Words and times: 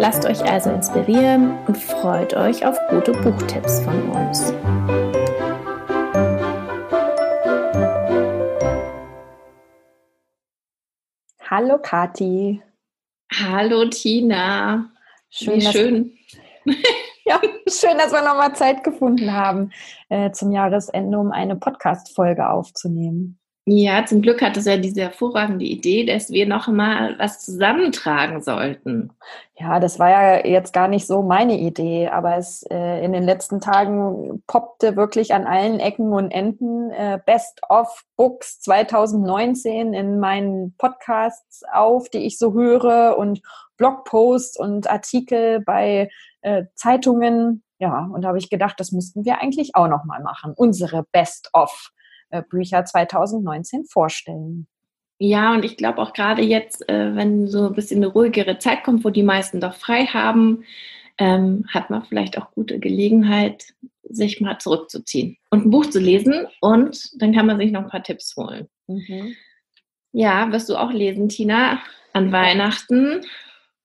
Lasst 0.00 0.24
euch 0.24 0.42
also 0.42 0.70
inspirieren 0.70 1.58
und 1.66 1.76
freut 1.76 2.32
euch 2.32 2.64
auf 2.64 2.74
gute 2.88 3.12
Buchtipps 3.12 3.80
von 3.80 4.10
uns. 4.10 4.50
Hallo 11.50 11.78
Kati. 11.82 12.62
Hallo 13.30 13.90
Tina. 13.90 14.90
Schön, 15.28 15.56
Wie 15.56 15.66
schön. 15.66 16.18
ja, 17.26 17.38
schön, 17.68 17.98
dass 17.98 18.10
wir 18.10 18.22
nochmal 18.22 18.54
Zeit 18.54 18.82
gefunden 18.82 19.34
haben 19.34 19.70
äh, 20.08 20.30
zum 20.30 20.50
Jahresende, 20.50 21.18
um 21.18 21.30
eine 21.30 21.56
Podcast-Folge 21.56 22.48
aufzunehmen. 22.48 23.39
Ja, 23.66 24.06
zum 24.06 24.22
Glück 24.22 24.40
hat 24.40 24.56
es 24.56 24.64
ja 24.64 24.78
diese 24.78 25.02
hervorragende 25.02 25.66
Idee, 25.66 26.04
dass 26.06 26.30
wir 26.30 26.46
noch 26.46 26.66
mal 26.66 27.18
was 27.18 27.44
zusammentragen 27.44 28.42
sollten. 28.42 29.12
Ja, 29.54 29.78
das 29.78 29.98
war 29.98 30.08
ja 30.10 30.46
jetzt 30.46 30.72
gar 30.72 30.88
nicht 30.88 31.06
so 31.06 31.22
meine 31.22 31.58
Idee, 31.58 32.08
aber 32.08 32.38
es 32.38 32.64
äh, 32.70 33.04
in 33.04 33.12
den 33.12 33.22
letzten 33.22 33.60
Tagen 33.60 34.42
poppte 34.46 34.96
wirklich 34.96 35.34
an 35.34 35.46
allen 35.46 35.78
Ecken 35.78 36.12
und 36.14 36.30
Enden 36.30 36.90
äh, 36.90 37.20
Best 37.24 37.60
of 37.68 38.02
Books 38.16 38.60
2019 38.60 39.92
in 39.92 40.18
meinen 40.18 40.74
Podcasts 40.78 41.62
auf, 41.70 42.08
die 42.08 42.24
ich 42.24 42.38
so 42.38 42.54
höre 42.54 43.18
und 43.18 43.42
Blogposts 43.76 44.58
und 44.58 44.88
Artikel 44.90 45.60
bei 45.60 46.08
äh, 46.40 46.64
Zeitungen. 46.74 47.62
Ja, 47.78 48.08
und 48.12 48.22
da 48.22 48.28
habe 48.28 48.38
ich 48.38 48.48
gedacht, 48.48 48.80
das 48.80 48.90
müssten 48.90 49.26
wir 49.26 49.40
eigentlich 49.40 49.74
auch 49.74 49.88
noch 49.88 50.04
mal 50.04 50.22
machen. 50.22 50.54
Unsere 50.56 51.04
Best 51.12 51.50
of 51.52 51.92
Bücher 52.48 52.84
2019 52.84 53.84
vorstellen. 53.84 54.66
Ja, 55.18 55.52
und 55.52 55.64
ich 55.64 55.76
glaube 55.76 56.00
auch 56.00 56.14
gerade 56.14 56.42
jetzt, 56.42 56.88
äh, 56.88 57.14
wenn 57.14 57.46
so 57.46 57.66
ein 57.66 57.74
bisschen 57.74 57.98
eine 57.98 58.06
ruhigere 58.06 58.58
Zeit 58.58 58.84
kommt, 58.84 59.04
wo 59.04 59.10
die 59.10 59.22
meisten 59.22 59.60
doch 59.60 59.74
frei 59.74 60.06
haben, 60.06 60.64
ähm, 61.18 61.66
hat 61.68 61.90
man 61.90 62.02
vielleicht 62.04 62.38
auch 62.38 62.50
gute 62.52 62.78
Gelegenheit, 62.78 63.74
sich 64.02 64.40
mal 64.40 64.58
zurückzuziehen 64.58 65.36
und 65.50 65.66
ein 65.66 65.70
Buch 65.70 65.86
zu 65.86 66.00
lesen 66.00 66.46
und 66.60 67.10
dann 67.20 67.34
kann 67.34 67.46
man 67.46 67.58
sich 67.58 67.70
noch 67.70 67.82
ein 67.82 67.90
paar 67.90 68.02
Tipps 68.02 68.34
holen. 68.36 68.66
Mhm. 68.88 69.36
Ja, 70.12 70.50
wirst 70.50 70.68
du 70.68 70.76
auch 70.76 70.90
lesen, 70.90 71.28
Tina, 71.28 71.80
an 72.12 72.32
Weihnachten? 72.32 73.20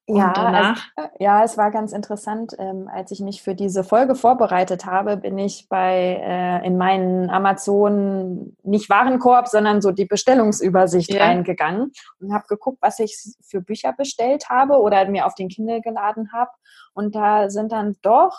Ja, 0.08 0.32
also, 0.34 0.82
ja, 1.20 1.44
es 1.44 1.58
war 1.58 1.72
ganz 1.72 1.92
interessant. 1.92 2.56
Ähm, 2.60 2.88
als 2.94 3.10
ich 3.10 3.22
mich 3.22 3.42
für 3.42 3.56
diese 3.56 3.84
Folge 3.84 4.14
vorbereitet 4.14 4.86
habe, 4.86 5.18
bin 5.18 5.40
ich 5.40 5.68
bei 5.68 6.22
äh, 6.22 6.66
in 6.66 6.78
meinen 6.78 7.32
Amazon 7.32 8.56
nicht 8.62 8.88
Warenkorb, 8.90 9.48
sondern 9.48 9.82
so 9.82 9.92
die 9.92 10.06
Bestellungsübersicht 10.06 11.12
ja. 11.12 11.26
reingegangen 11.26 11.92
und 12.20 12.34
habe 12.34 12.46
geguckt, 12.48 12.78
was 12.82 13.00
ich 13.00 13.18
für 13.42 13.62
Bücher 13.62 13.94
bestellt 13.94 14.50
habe 14.50 14.80
oder 14.80 15.10
mir 15.10 15.26
auf 15.26 15.34
den 15.34 15.50
Kindle 15.50 15.82
geladen 15.82 16.32
habe. 16.32 16.52
Und 16.94 17.16
da 17.16 17.50
sind 17.50 17.72
dann 17.72 17.96
doch 18.04 18.38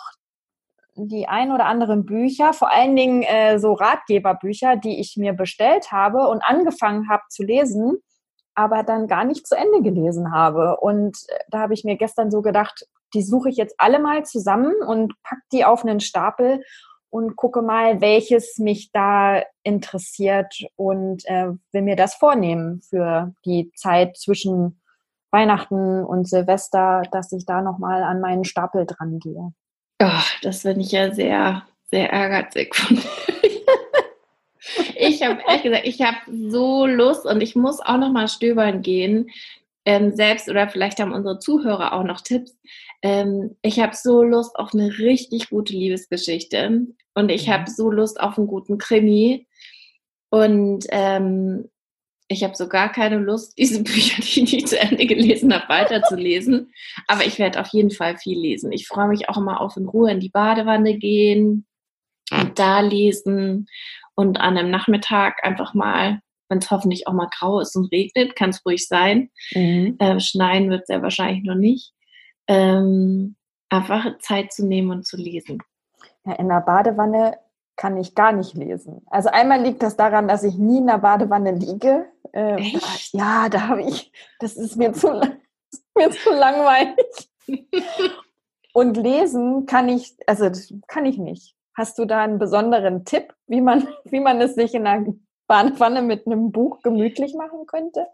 die 0.95 1.27
ein 1.27 1.51
oder 1.51 1.65
anderen 1.65 2.05
Bücher, 2.05 2.53
vor 2.53 2.71
allen 2.71 2.95
Dingen 2.95 3.23
äh, 3.23 3.59
so 3.59 3.73
Ratgeberbücher, 3.73 4.77
die 4.77 4.99
ich 5.01 5.17
mir 5.17 5.33
bestellt 5.33 5.91
habe 5.91 6.29
und 6.29 6.41
angefangen 6.43 7.09
habe 7.09 7.23
zu 7.29 7.43
lesen 7.43 7.97
aber 8.57 8.81
dann 8.81 9.07
gar 9.07 9.23
nicht 9.23 9.45
zu 9.45 9.55
Ende 9.55 9.83
gelesen 9.83 10.33
habe. 10.33 10.77
Und 10.77 11.15
äh, 11.27 11.39
da 11.49 11.59
habe 11.59 11.75
ich 11.75 11.83
mir 11.83 11.95
gestern 11.95 12.31
so 12.31 12.41
gedacht, 12.41 12.87
die 13.13 13.21
suche 13.21 13.49
ich 13.49 13.55
jetzt 13.55 13.75
alle 13.77 13.99
mal 13.99 14.25
zusammen 14.25 14.73
und 14.85 15.13
pack 15.23 15.39
die 15.53 15.63
auf 15.63 15.85
einen 15.85 15.99
Stapel 15.99 16.63
und 17.09 17.35
gucke 17.35 17.61
mal, 17.61 18.01
welches 18.01 18.57
mich 18.57 18.91
da 18.91 19.43
interessiert 19.61 20.65
und 20.75 21.23
äh, 21.25 21.51
will 21.71 21.83
mir 21.83 21.95
das 21.95 22.15
vornehmen 22.15 22.81
für 22.81 23.33
die 23.45 23.71
Zeit 23.75 24.17
zwischen 24.17 24.81
Weihnachten 25.31 26.03
und 26.03 26.27
Silvester, 26.27 27.03
dass 27.11 27.31
ich 27.31 27.45
da 27.45 27.61
nochmal 27.61 28.01
an 28.01 28.21
meinen 28.21 28.43
Stapel 28.43 28.87
dran 28.87 29.19
gehe. 29.19 29.53
Oh, 30.01 30.23
das 30.41 30.63
finde 30.63 30.81
ich 30.81 30.91
ja 30.91 31.13
sehr, 31.13 31.63
sehr 31.91 32.11
ärgerlich 32.11 32.73
von 32.73 32.97
ich 34.95 35.23
habe 35.23 35.41
ehrlich 35.47 35.63
gesagt, 35.63 35.87
ich 35.87 36.01
habe 36.01 36.17
so 36.49 36.85
Lust 36.85 37.25
und 37.25 37.41
ich 37.41 37.55
muss 37.55 37.79
auch 37.79 37.97
noch 37.97 38.11
mal 38.11 38.27
stöbern 38.27 38.81
gehen. 38.81 39.29
Ähm, 39.85 40.15
selbst 40.15 40.49
oder 40.49 40.67
vielleicht 40.67 40.99
haben 40.99 41.13
unsere 41.13 41.39
Zuhörer 41.39 41.93
auch 41.93 42.03
noch 42.03 42.21
Tipps. 42.21 42.57
Ähm, 43.01 43.55
ich 43.61 43.79
habe 43.79 43.95
so 43.95 44.23
Lust 44.23 44.55
auf 44.57 44.73
eine 44.73 44.97
richtig 44.97 45.49
gute 45.49 45.73
Liebesgeschichte 45.73 46.87
und 47.13 47.29
ich 47.29 47.49
habe 47.49 47.69
so 47.69 47.89
Lust 47.91 48.19
auf 48.19 48.37
einen 48.37 48.47
guten 48.47 48.77
Krimi 48.77 49.47
und 50.29 50.85
ähm, 50.89 51.69
ich 52.27 52.43
habe 52.43 52.55
so 52.55 52.67
gar 52.67 52.91
keine 52.91 53.17
Lust, 53.17 53.57
diese 53.57 53.83
Bücher, 53.83 54.21
die 54.21 54.43
ich 54.43 54.51
nicht 54.53 54.67
zu 54.67 54.79
Ende 54.79 55.05
gelesen 55.05 55.53
habe, 55.53 55.69
weiterzulesen. 55.69 56.73
Aber 57.07 57.25
ich 57.25 57.39
werde 57.39 57.61
auf 57.61 57.69
jeden 57.69 57.91
Fall 57.91 58.17
viel 58.17 58.37
lesen. 58.37 58.71
Ich 58.71 58.87
freue 58.87 59.07
mich 59.07 59.29
auch 59.29 59.37
immer 59.37 59.61
auf 59.61 59.77
in 59.77 59.87
Ruhe 59.87 60.11
in 60.11 60.19
die 60.19 60.29
Badewanne 60.29 60.97
gehen 60.97 61.65
und 62.31 62.59
da 62.59 62.81
lesen 62.81 63.67
und 64.17 64.39
an 64.41 64.57
einem 64.57 64.71
Nachmittag 64.71 65.43
einfach 65.43 65.73
mal, 65.73 66.19
wenn 66.49 66.57
es 66.57 66.71
hoffentlich 66.71 67.07
auch 67.07 67.13
mal 67.13 67.29
grau 67.37 67.59
ist 67.59 67.75
und 67.75 67.91
regnet, 67.91 68.35
kann 68.35 68.49
es 68.49 68.65
ruhig 68.65 68.87
sein. 68.87 69.29
Mhm. 69.53 69.95
Äh, 69.99 70.19
schneien 70.19 70.69
wird 70.69 70.81
es 70.81 70.89
ja 70.89 71.01
wahrscheinlich 71.01 71.43
noch 71.43 71.55
nicht. 71.55 71.93
Ähm, 72.47 73.35
einfach 73.69 74.17
Zeit 74.19 74.51
zu 74.51 74.65
nehmen 74.65 74.89
und 74.89 75.05
zu 75.05 75.17
lesen. 75.17 75.59
Ja, 76.25 76.33
in 76.33 76.49
der 76.49 76.61
Badewanne 76.61 77.37
kann 77.75 77.95
ich 77.97 78.15
gar 78.15 78.31
nicht 78.31 78.55
lesen. 78.55 79.03
Also 79.07 79.29
einmal 79.29 79.61
liegt 79.61 79.83
das 79.83 79.95
daran, 79.95 80.27
dass 80.27 80.43
ich 80.43 80.57
nie 80.57 80.79
in 80.79 80.87
der 80.87 80.97
Badewanne 80.97 81.51
liege. 81.51 82.07
Äh, 82.33 82.55
Echt? 82.55 83.13
ja, 83.13 83.49
da 83.49 83.67
habe 83.67 83.83
ich, 83.83 84.11
das 84.39 84.55
ist 84.55 84.77
mir 84.77 84.93
zu, 84.93 85.09
mir 85.95 86.09
zu 86.09 86.31
langweilig. 86.31 87.29
und 88.73 88.97
lesen 88.97 89.67
kann 89.67 89.89
ich, 89.89 90.15
also 90.25 90.49
kann 90.87 91.05
ich 91.05 91.19
nicht. 91.19 91.56
Hast 91.77 91.99
du 91.99 92.05
da 92.05 92.23
einen 92.23 92.39
besonderen 92.39 93.05
Tipp, 93.05 93.35
wie 93.45 93.61
man, 93.61 93.87
wie 94.05 94.19
man 94.19 94.41
es 94.41 94.55
sich 94.55 94.73
in 94.73 94.87
einer 94.87 95.13
Bahnpfanne 95.45 96.01
mit 96.01 96.25
einem 96.25 96.51
Buch 96.51 96.81
gemütlich 96.81 97.35
machen 97.35 97.67
könnte? 97.67 98.07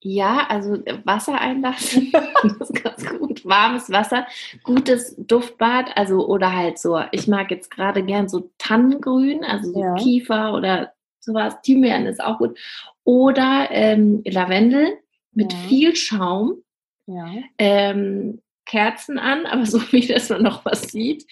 Ja, 0.00 0.46
also 0.50 0.82
Wasser 1.04 1.40
einlassen, 1.40 2.12
das 2.58 2.68
ist 2.70 2.82
ganz 2.82 3.06
gut. 3.18 3.42
Warmes 3.46 3.90
Wasser, 3.90 4.26
gutes 4.62 5.14
Duftbad, 5.16 5.96
also 5.96 6.26
oder 6.26 6.52
halt 6.52 6.78
so, 6.78 7.00
ich 7.12 7.26
mag 7.26 7.50
jetzt 7.50 7.70
gerade 7.70 8.02
gern 8.02 8.28
so 8.28 8.50
Tannengrün, 8.58 9.44
also 9.44 9.72
so 9.72 9.80
ja. 9.80 9.94
Kiefer 9.94 10.52
oder 10.52 10.92
sowas, 11.20 11.58
Thymian 11.62 12.04
ist 12.04 12.22
auch 12.22 12.36
gut. 12.36 12.58
Oder 13.04 13.68
ähm, 13.70 14.22
Lavendel 14.26 14.98
mit 15.32 15.52
ja. 15.52 15.58
viel 15.60 15.96
Schaum. 15.96 16.62
Ja. 17.06 17.26
Ähm, 17.58 18.42
Kerzen 18.66 19.18
an, 19.18 19.46
aber 19.50 19.66
so 19.66 19.80
wie 19.92 20.06
dass 20.06 20.30
man 20.30 20.42
noch 20.42 20.64
was 20.64 20.82
sieht. 20.82 21.24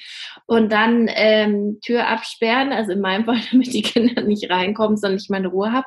Und 0.47 0.73
dann 0.73 1.09
ähm, 1.13 1.79
Tür 1.85 2.09
absperren, 2.09 2.73
also 2.73 2.93
in 2.93 3.01
meinem 3.01 3.25
Fall, 3.25 3.41
damit 3.51 3.73
die 3.73 3.83
Kinder 3.83 4.23
nicht 4.23 4.51
reinkommen, 4.51 4.97
sondern 4.97 5.19
ich 5.19 5.31
meine 5.31 5.49
Ruhe 5.49 5.73
habe. 5.73 5.87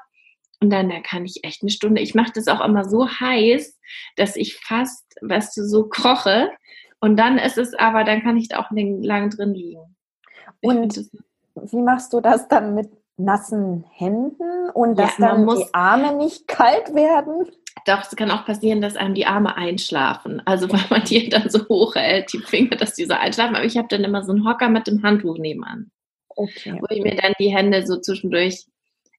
Und 0.62 0.70
dann 0.70 0.90
da 0.90 1.00
kann 1.02 1.26
ich 1.26 1.44
echt 1.44 1.62
eine 1.62 1.70
Stunde. 1.70 2.02
Ich 2.02 2.16
mache 2.16 2.32
das 2.34 2.48
auch 2.48 2.64
immer 2.64 2.86
so 2.88 3.08
heiß, 3.08 3.78
dass 4.16 4.36
ich 4.36 4.56
fast, 4.56 5.04
weißt 5.22 5.58
du, 5.58 5.64
so 5.64 5.90
koche. 5.90 6.50
Und 7.00 7.18
dann 7.18 7.38
ist 7.38 7.58
es 7.58 7.74
aber, 7.74 8.04
dann 8.04 8.24
kann 8.24 8.38
ich 8.38 8.48
da 8.48 8.60
auch 8.60 8.72
lang 8.72 9.30
drin 9.30 9.54
liegen. 9.54 9.96
Und 10.62 11.06
wie 11.56 11.82
machst 11.82 12.14
du 12.14 12.22
das 12.22 12.48
dann 12.48 12.74
mit 12.74 12.90
nassen 13.18 13.86
Händen 13.92 14.70
und 14.74 14.98
dass 14.98 15.18
ja, 15.18 15.30
dann 15.30 15.48
die 15.48 15.74
Arme 15.74 16.16
nicht 16.16 16.48
kalt 16.48 16.94
werden? 16.96 17.48
Doch, 17.86 18.02
es 18.02 18.16
kann 18.16 18.32
auch 18.32 18.46
passieren, 18.46 18.82
dass 18.82 18.96
einem 18.96 19.14
die 19.14 19.26
Arme 19.26 19.56
einschlafen. 19.58 20.42
Also 20.46 20.70
weil 20.72 20.86
man 20.90 21.04
die 21.04 21.30
dann 21.30 21.50
so 21.50 21.68
hoch 21.68 21.96
hält, 21.96 22.32
die 22.34 22.40
Finger, 22.40 22.76
dass 22.76 22.94
die 22.94 23.06
so 23.06 23.14
einschlafen. 23.14 23.56
Aber 23.56 23.66
ich 23.66 23.78
habe 23.78 23.88
dann 23.90 24.04
immer 24.04 24.24
so 24.24 24.32
einen 24.32 24.48
Hocker 24.48 24.70
mit 24.70 24.88
dem 24.88 25.04
Handtuch 25.04 25.38
nebenan. 25.38 25.92
Okay. 26.30 26.78
Wo 26.80 26.88
ich 26.90 27.02
mir 27.02 27.16
dann 27.16 27.34
die 27.40 27.56
Hände 27.56 27.86
so 27.86 28.00
zwischendurch 28.00 28.66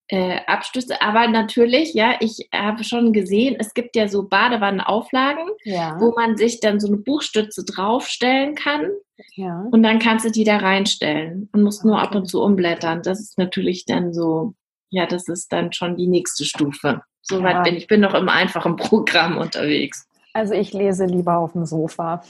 äh, 0.08 0.40
abstöße. 0.46 1.00
Aber 1.02 1.26
natürlich, 1.28 1.94
ja, 1.94 2.16
ich 2.20 2.48
habe 2.54 2.84
schon 2.84 3.12
gesehen, 3.12 3.56
es 3.58 3.74
gibt 3.74 3.96
ja 3.96 4.08
so 4.08 4.28
Badewannenauflagen, 4.28 5.48
ja. 5.64 5.96
wo 6.00 6.12
man 6.14 6.36
sich 6.36 6.60
dann 6.60 6.78
so 6.78 6.88
eine 6.88 6.98
Buchstütze 6.98 7.64
draufstellen 7.64 8.54
kann. 8.54 8.90
Ja. 9.34 9.66
Und 9.70 9.82
dann 9.82 9.98
kannst 9.98 10.24
du 10.24 10.30
die 10.30 10.44
da 10.44 10.58
reinstellen 10.58 11.48
und 11.52 11.62
musst 11.62 11.80
okay. 11.80 11.88
nur 11.88 12.00
ab 12.00 12.14
und 12.14 12.26
zu 12.26 12.42
umblättern. 12.42 13.02
Das 13.02 13.20
ist 13.20 13.38
natürlich 13.38 13.84
dann 13.84 14.12
so, 14.12 14.54
ja, 14.90 15.06
das 15.06 15.28
ist 15.28 15.52
dann 15.52 15.72
schon 15.72 15.96
die 15.96 16.06
nächste 16.06 16.44
Stufe. 16.44 17.02
Soweit 17.28 17.54
ja. 17.54 17.62
bin 17.62 17.76
ich. 17.76 17.86
bin 17.86 18.00
noch 18.00 18.14
im 18.14 18.28
einfachen 18.28 18.76
Programm 18.76 19.38
unterwegs. 19.38 20.08
Also 20.32 20.54
ich 20.54 20.72
lese 20.72 21.06
lieber 21.06 21.38
auf 21.38 21.52
dem 21.52 21.64
Sofa. 21.64 22.22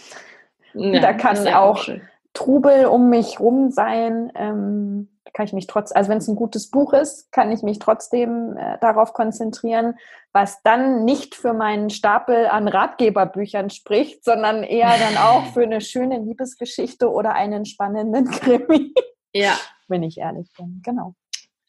Ja, 0.74 1.00
da 1.00 1.12
kann 1.12 1.46
auch, 1.48 1.88
Trubel 2.32 2.86
um 2.86 3.08
mich 3.08 3.40
rum 3.40 3.70
sein, 3.70 4.30
ähm, 4.34 5.08
kann 5.32 5.46
ich 5.46 5.52
mich 5.52 5.66
trotz, 5.66 5.92
also 5.92 6.10
wenn 6.10 6.18
es 6.18 6.28
ein 6.28 6.36
gutes 6.36 6.70
Buch 6.70 6.92
ist, 6.92 7.30
kann 7.32 7.50
ich 7.50 7.62
mich 7.62 7.78
trotzdem 7.78 8.56
äh, 8.56 8.78
darauf 8.80 9.12
konzentrieren, 9.12 9.94
was 10.32 10.62
dann 10.62 11.04
nicht 11.04 11.34
für 11.34 11.52
meinen 11.52 11.90
Stapel 11.90 12.46
an 12.46 12.68
Ratgeberbüchern 12.68 13.70
spricht, 13.70 14.24
sondern 14.24 14.62
eher 14.62 14.94
dann 14.98 15.16
auch 15.16 15.44
für 15.54 15.62
eine 15.62 15.80
schöne 15.80 16.18
Liebesgeschichte 16.18 17.10
oder 17.10 17.34
einen 17.34 17.64
spannenden 17.64 18.30
Krimi. 18.30 18.94
Ja. 19.32 19.58
Wenn 19.88 20.02
ich 20.02 20.18
ehrlich 20.18 20.50
bin, 20.56 20.80
genau. 20.84 21.14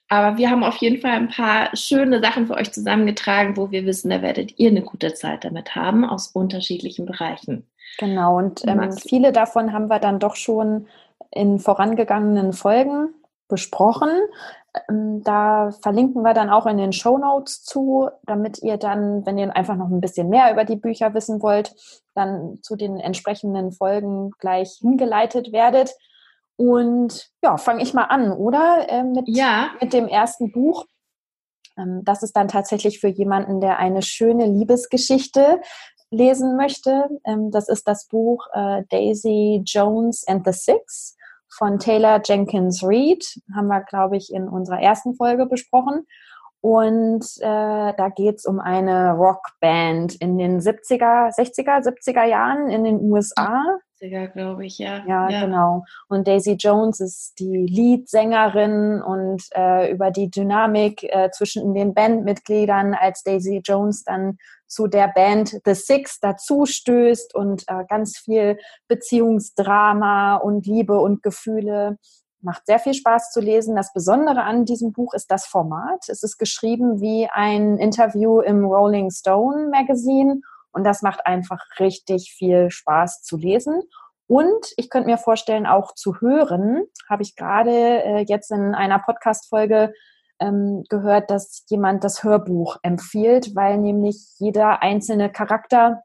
Aber 0.09 0.37
wir 0.37 0.49
haben 0.49 0.63
auf 0.63 0.77
jeden 0.77 1.01
Fall 1.01 1.11
ein 1.11 1.29
paar 1.29 1.75
schöne 1.75 2.21
Sachen 2.21 2.47
für 2.47 2.55
euch 2.55 2.71
zusammengetragen, 2.71 3.57
wo 3.57 3.71
wir 3.71 3.85
wissen, 3.85 4.09
da 4.09 4.21
werdet 4.21 4.57
ihr 4.57 4.69
eine 4.69 4.81
gute 4.81 5.13
Zeit 5.13 5.43
damit 5.43 5.75
haben, 5.75 6.05
aus 6.05 6.27
unterschiedlichen 6.27 7.05
Bereichen. 7.05 7.67
Genau, 7.97 8.37
und 8.37 8.65
ähm, 8.67 8.91
viele 8.93 9.31
davon 9.31 9.73
haben 9.73 9.89
wir 9.89 9.99
dann 9.99 10.19
doch 10.19 10.35
schon 10.35 10.87
in 11.31 11.59
vorangegangenen 11.59 12.53
Folgen 12.53 13.09
besprochen. 13.47 14.09
Ähm, 14.89 15.23
da 15.23 15.71
verlinken 15.81 16.21
wir 16.21 16.33
dann 16.33 16.49
auch 16.49 16.67
in 16.67 16.77
den 16.77 16.93
Show 16.93 17.17
Notes 17.17 17.63
zu, 17.63 18.09
damit 18.25 18.61
ihr 18.61 18.77
dann, 18.77 19.25
wenn 19.25 19.37
ihr 19.37 19.55
einfach 19.55 19.75
noch 19.75 19.89
ein 19.89 20.01
bisschen 20.01 20.29
mehr 20.29 20.51
über 20.51 20.63
die 20.63 20.75
Bücher 20.75 21.13
wissen 21.13 21.41
wollt, 21.41 21.75
dann 22.13 22.59
zu 22.61 22.75
den 22.75 22.99
entsprechenden 22.99 23.71
Folgen 23.71 24.31
gleich 24.39 24.77
hingeleitet 24.79 25.51
werdet. 25.51 25.95
Und 26.57 27.29
ja, 27.43 27.57
fange 27.57 27.83
ich 27.83 27.93
mal 27.93 28.05
an, 28.05 28.31
oder? 28.31 28.89
Äh, 28.89 29.03
mit, 29.03 29.25
ja. 29.27 29.69
mit 29.79 29.93
dem 29.93 30.07
ersten 30.07 30.51
Buch. 30.51 30.85
Ähm, 31.77 32.01
das 32.03 32.23
ist 32.23 32.35
dann 32.35 32.47
tatsächlich 32.47 32.99
für 32.99 33.07
jemanden, 33.07 33.61
der 33.61 33.77
eine 33.77 34.01
schöne 34.01 34.47
Liebesgeschichte 34.47 35.61
lesen 36.09 36.57
möchte. 36.57 37.09
Ähm, 37.25 37.51
das 37.51 37.69
ist 37.69 37.87
das 37.87 38.07
Buch 38.07 38.47
äh, 38.53 38.83
Daisy 38.89 39.61
Jones 39.65 40.27
and 40.27 40.45
the 40.45 40.51
Six 40.51 41.15
von 41.49 41.79
Taylor 41.79 42.21
Jenkins 42.23 42.81
Reid. 42.83 43.23
Haben 43.55 43.67
wir, 43.67 43.81
glaube 43.81 44.17
ich, 44.17 44.33
in 44.33 44.49
unserer 44.49 44.81
ersten 44.81 45.15
Folge 45.15 45.45
besprochen. 45.45 46.07
Und 46.61 47.23
äh, 47.39 47.93
da 47.95 48.09
geht 48.15 48.37
es 48.37 48.45
um 48.45 48.59
eine 48.59 49.13
Rockband 49.13 50.15
in 50.15 50.37
den 50.37 50.59
70er, 50.59 51.35
60er, 51.35 51.83
70er 51.83 52.23
Jahren 52.25 52.69
in 52.69 52.83
den 52.83 52.99
USA. 52.99 53.77
70er, 54.01 54.27
glaube 54.27 54.65
ich, 54.65 54.77
ja. 54.77 55.03
ja. 55.07 55.29
ja. 55.29 55.45
genau. 55.45 55.83
Und 56.07 56.27
Daisy 56.27 56.53
Jones 56.53 56.99
ist 56.99 57.39
die 57.39 57.65
Leadsängerin 57.67 59.01
und 59.01 59.43
äh, 59.55 59.91
über 59.91 60.11
die 60.11 60.29
Dynamik 60.29 61.03
äh, 61.03 61.29
zwischen 61.31 61.73
den 61.73 61.93
Bandmitgliedern, 61.93 62.93
als 62.93 63.23
Daisy 63.23 63.61
Jones 63.63 64.03
dann 64.03 64.37
zu 64.67 64.87
der 64.87 65.07
Band 65.07 65.61
The 65.65 65.73
Six 65.73 66.19
dazu 66.19 66.65
stößt 66.65 67.33
und 67.35 67.63
äh, 67.67 67.85
ganz 67.87 68.17
viel 68.17 68.57
Beziehungsdrama 68.87 70.35
und 70.35 70.65
Liebe 70.65 70.99
und 70.99 71.23
Gefühle. 71.23 71.97
Macht 72.41 72.67
sehr 72.67 72.79
viel 72.79 72.93
Spaß 72.93 73.31
zu 73.31 73.41
lesen. 73.41 73.75
Das 73.75 73.93
Besondere 73.93 74.43
an 74.43 74.65
diesem 74.65 74.91
Buch 74.91 75.13
ist 75.13 75.31
das 75.31 75.47
Format. 75.47 76.07
Es 76.07 76.21
ist 76.21 76.37
geschrieben 76.37 77.01
wie 77.01 77.27
ein 77.31 77.77
Interview 77.77 78.41
im 78.41 78.63
Rolling 78.63 79.09
Stone 79.09 79.69
Magazine 79.69 80.41
und 80.77 80.83
das 80.83 81.01
macht 81.01 81.25
einfach 81.25 81.59
richtig 81.79 82.35
viel 82.37 82.69
Spaß 82.69 83.23
zu 83.23 83.35
lesen. 83.35 83.81
Und 84.27 84.73
ich 84.77 84.91
könnte 84.91 85.09
mir 85.09 85.17
vorstellen, 85.17 85.65
auch 85.65 85.95
zu 85.95 86.21
hören, 86.21 86.83
habe 87.09 87.23
ich 87.23 87.35
gerade 87.35 87.71
äh, 87.71 88.25
jetzt 88.27 88.51
in 88.51 88.75
einer 88.75 88.99
Podcast-Folge 88.99 89.91
ähm, 90.39 90.83
gehört, 90.87 91.31
dass 91.31 91.65
jemand 91.69 92.03
das 92.03 92.23
Hörbuch 92.23 92.77
empfiehlt, 92.83 93.55
weil 93.55 93.79
nämlich 93.79 94.35
jeder 94.37 94.83
einzelne 94.83 95.31
Charakter 95.31 96.03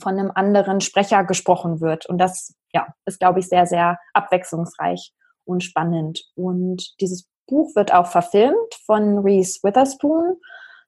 von 0.00 0.18
einem 0.18 0.32
anderen 0.34 0.80
Sprecher 0.80 1.22
gesprochen 1.22 1.80
wird. 1.80 2.06
Und 2.06 2.18
das 2.18 2.56
ja, 2.72 2.88
ist, 3.04 3.20
glaube 3.20 3.38
ich, 3.38 3.48
sehr, 3.48 3.66
sehr 3.66 4.00
abwechslungsreich 4.14 5.12
und 5.44 5.62
spannend. 5.62 6.24
Und 6.34 7.00
dieses 7.00 7.28
Buch 7.46 7.76
wird 7.76 7.94
auch 7.94 8.08
verfilmt 8.08 8.74
von 8.84 9.18
Reese 9.18 9.60
Witherspoon. 9.62 10.40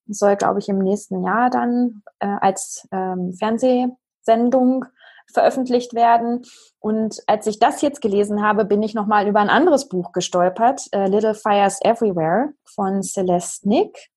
Soll, 0.07 0.37
glaube 0.37 0.59
ich, 0.59 0.69
im 0.69 0.79
nächsten 0.79 1.25
Jahr 1.25 1.51
dann 1.51 2.03
äh, 2.19 2.27
als 2.41 2.87
ähm, 2.93 3.35
Fernsehsendung 3.39 4.85
veröffentlicht 5.33 5.95
werden. 5.95 6.43
Und 6.79 7.23
als 7.27 7.47
ich 7.47 7.59
das 7.59 7.83
jetzt 7.83 8.01
gelesen 8.01 8.43
habe, 8.43 8.65
bin 8.65 8.83
ich 8.83 8.95
nochmal 8.95 9.27
über 9.27 9.41
ein 9.41 9.49
anderes 9.51 9.89
Buch 9.89 10.13
gestolpert, 10.13 10.87
äh, 10.93 11.07
Little 11.07 11.35
Fires 11.35 11.81
Everywhere 11.83 12.53
von 12.65 13.03
Celeste 13.03 13.69
Nick. 13.69 14.11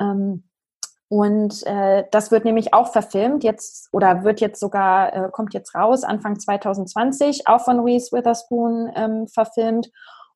Ähm, 0.00 0.44
und 1.08 1.64
äh, 1.66 2.04
das 2.10 2.30
wird 2.30 2.44
nämlich 2.44 2.72
auch 2.72 2.90
verfilmt 2.90 3.44
jetzt 3.44 3.88
oder 3.92 4.24
wird 4.24 4.40
jetzt 4.40 4.58
sogar, 4.58 5.12
äh, 5.12 5.30
kommt 5.30 5.54
jetzt 5.54 5.74
raus, 5.74 6.02
Anfang 6.02 6.38
2020, 6.38 7.46
auch 7.46 7.60
von 7.60 7.80
Reese 7.80 8.10
Witherspoon 8.10 8.90
ähm, 8.96 9.28
verfilmt. 9.28 9.90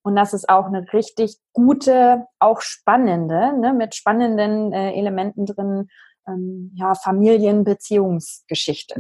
Und 0.09 0.17
das 0.17 0.33
ist 0.33 0.49
auch 0.49 0.65
eine 0.65 0.91
richtig 0.95 1.37
gute, 1.53 2.25
auch 2.39 2.63
spannende, 2.63 3.53
ne, 3.61 3.75
mit 3.75 3.95
spannenden 3.95 4.73
äh, 4.73 4.95
Elementen 4.95 5.45
drin, 5.45 5.91
ähm, 6.27 6.73
ja, 6.77 6.95
Familienbeziehungsgeschichte. 6.95 8.95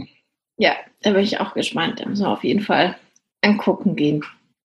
Ja, 0.58 0.72
da 1.00 1.12
bin 1.12 1.22
ich 1.22 1.40
auch 1.40 1.54
gespannt. 1.54 2.00
Da 2.00 2.06
müssen 2.06 2.26
wir 2.26 2.30
auf 2.30 2.44
jeden 2.44 2.60
Fall 2.60 2.94
angucken 3.40 3.96
gehen. 3.96 4.22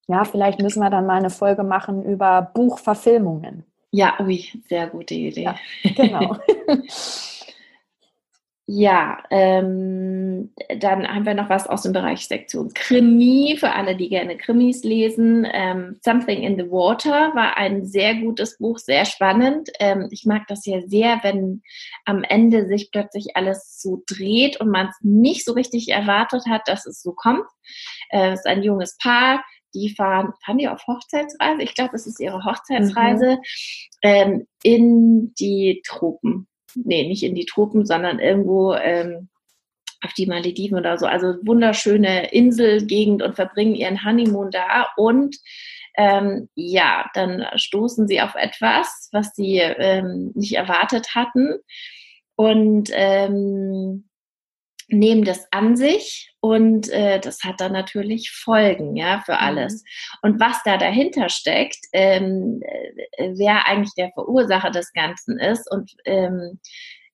Ja, 0.07 0.25
vielleicht 0.25 0.59
müssen 0.59 0.81
wir 0.81 0.89
dann 0.89 1.05
mal 1.05 1.19
eine 1.19 1.29
Folge 1.29 1.63
machen 1.63 2.03
über 2.03 2.51
Buchverfilmungen. 2.53 3.63
Ja, 3.91 4.19
ui, 4.19 4.43
sehr 4.67 4.87
gute 4.87 5.13
Idee. 5.13 5.43
Ja, 5.43 5.55
genau. 5.95 6.35
Ja, 8.65 9.21
ähm, 9.29 10.53
dann 10.79 11.05
haben 11.05 11.25
wir 11.25 11.33
noch 11.33 11.49
was 11.49 11.67
aus 11.67 11.81
dem 11.81 11.91
Bereich 11.91 12.25
Sektion 12.27 12.73
Krimi, 12.73 13.57
für 13.59 13.73
alle, 13.73 13.97
die 13.97 14.07
gerne 14.07 14.37
Krimis 14.37 14.85
lesen. 14.85 15.45
Ähm, 15.51 15.99
Something 16.01 16.43
in 16.43 16.57
the 16.57 16.71
Water 16.71 17.35
war 17.35 17.57
ein 17.57 17.85
sehr 17.85 18.15
gutes 18.15 18.57
Buch, 18.59 18.77
sehr 18.77 19.03
spannend. 19.03 19.69
Ähm, 19.81 20.07
ich 20.11 20.25
mag 20.25 20.43
das 20.47 20.65
ja 20.65 20.79
sehr, 20.87 21.19
wenn 21.23 21.61
am 22.05 22.23
Ende 22.23 22.65
sich 22.65 22.89
plötzlich 22.89 23.35
alles 23.35 23.81
so 23.81 24.01
dreht 24.07 24.61
und 24.61 24.69
man 24.69 24.87
es 24.87 24.95
nicht 25.01 25.43
so 25.43 25.51
richtig 25.51 25.89
erwartet 25.89 26.43
hat, 26.47 26.61
dass 26.67 26.85
es 26.85 27.01
so 27.01 27.11
kommt. 27.11 27.45
Äh, 28.11 28.31
es 28.31 28.39
ist 28.39 28.47
ein 28.47 28.63
junges 28.63 28.97
Paar, 28.97 29.43
die 29.75 29.93
fahren, 29.93 30.31
fahren 30.45 30.57
die 30.57 30.69
auf 30.69 30.87
Hochzeitsreise? 30.87 31.63
Ich 31.63 31.75
glaube, 31.75 31.97
es 31.97 32.07
ist 32.07 32.21
ihre 32.21 32.45
Hochzeitsreise 32.45 33.31
mhm. 33.35 33.39
ähm, 34.03 34.47
in 34.63 35.33
die 35.37 35.81
Tropen 35.85 36.47
nee, 36.75 37.07
nicht 37.07 37.23
in 37.23 37.35
die 37.35 37.45
Tropen, 37.45 37.85
sondern 37.85 38.19
irgendwo 38.19 38.73
ähm, 38.73 39.29
auf 40.03 40.13
die 40.13 40.25
Malediven 40.25 40.77
oder 40.77 40.97
so. 40.97 41.05
Also 41.05 41.35
wunderschöne 41.43 42.31
Inselgegend 42.31 43.21
und 43.21 43.35
verbringen 43.35 43.75
ihren 43.75 44.03
Honeymoon 44.03 44.51
da. 44.51 44.87
Und 44.97 45.37
ähm, 45.95 46.49
ja, 46.55 47.09
dann 47.13 47.45
stoßen 47.55 48.07
sie 48.07 48.21
auf 48.21 48.35
etwas, 48.35 49.09
was 49.11 49.33
sie 49.35 49.57
ähm, 49.57 50.31
nicht 50.35 50.55
erwartet 50.55 51.15
hatten. 51.15 51.59
Und 52.35 52.89
ähm, 52.93 54.09
nehmen 54.87 55.23
das 55.23 55.47
an 55.51 55.75
sich 55.75 56.33
und 56.39 56.89
äh, 56.89 57.19
das 57.19 57.43
hat 57.43 57.61
dann 57.61 57.71
natürlich 57.71 58.31
Folgen, 58.31 58.95
ja, 58.95 59.21
für 59.25 59.33
mhm. 59.33 59.39
alles. 59.39 59.83
Und 60.21 60.39
was 60.39 60.61
da 60.63 60.77
dahinter 60.77 61.29
steckt, 61.29 61.79
ähm, 61.93 62.61
äh, 63.17 63.31
wer 63.37 63.67
eigentlich 63.67 63.93
der 63.95 64.11
Verursacher 64.13 64.71
des 64.71 64.91
Ganzen 64.93 65.39
ist 65.39 65.71
und 65.71 65.91
ähm, 66.05 66.59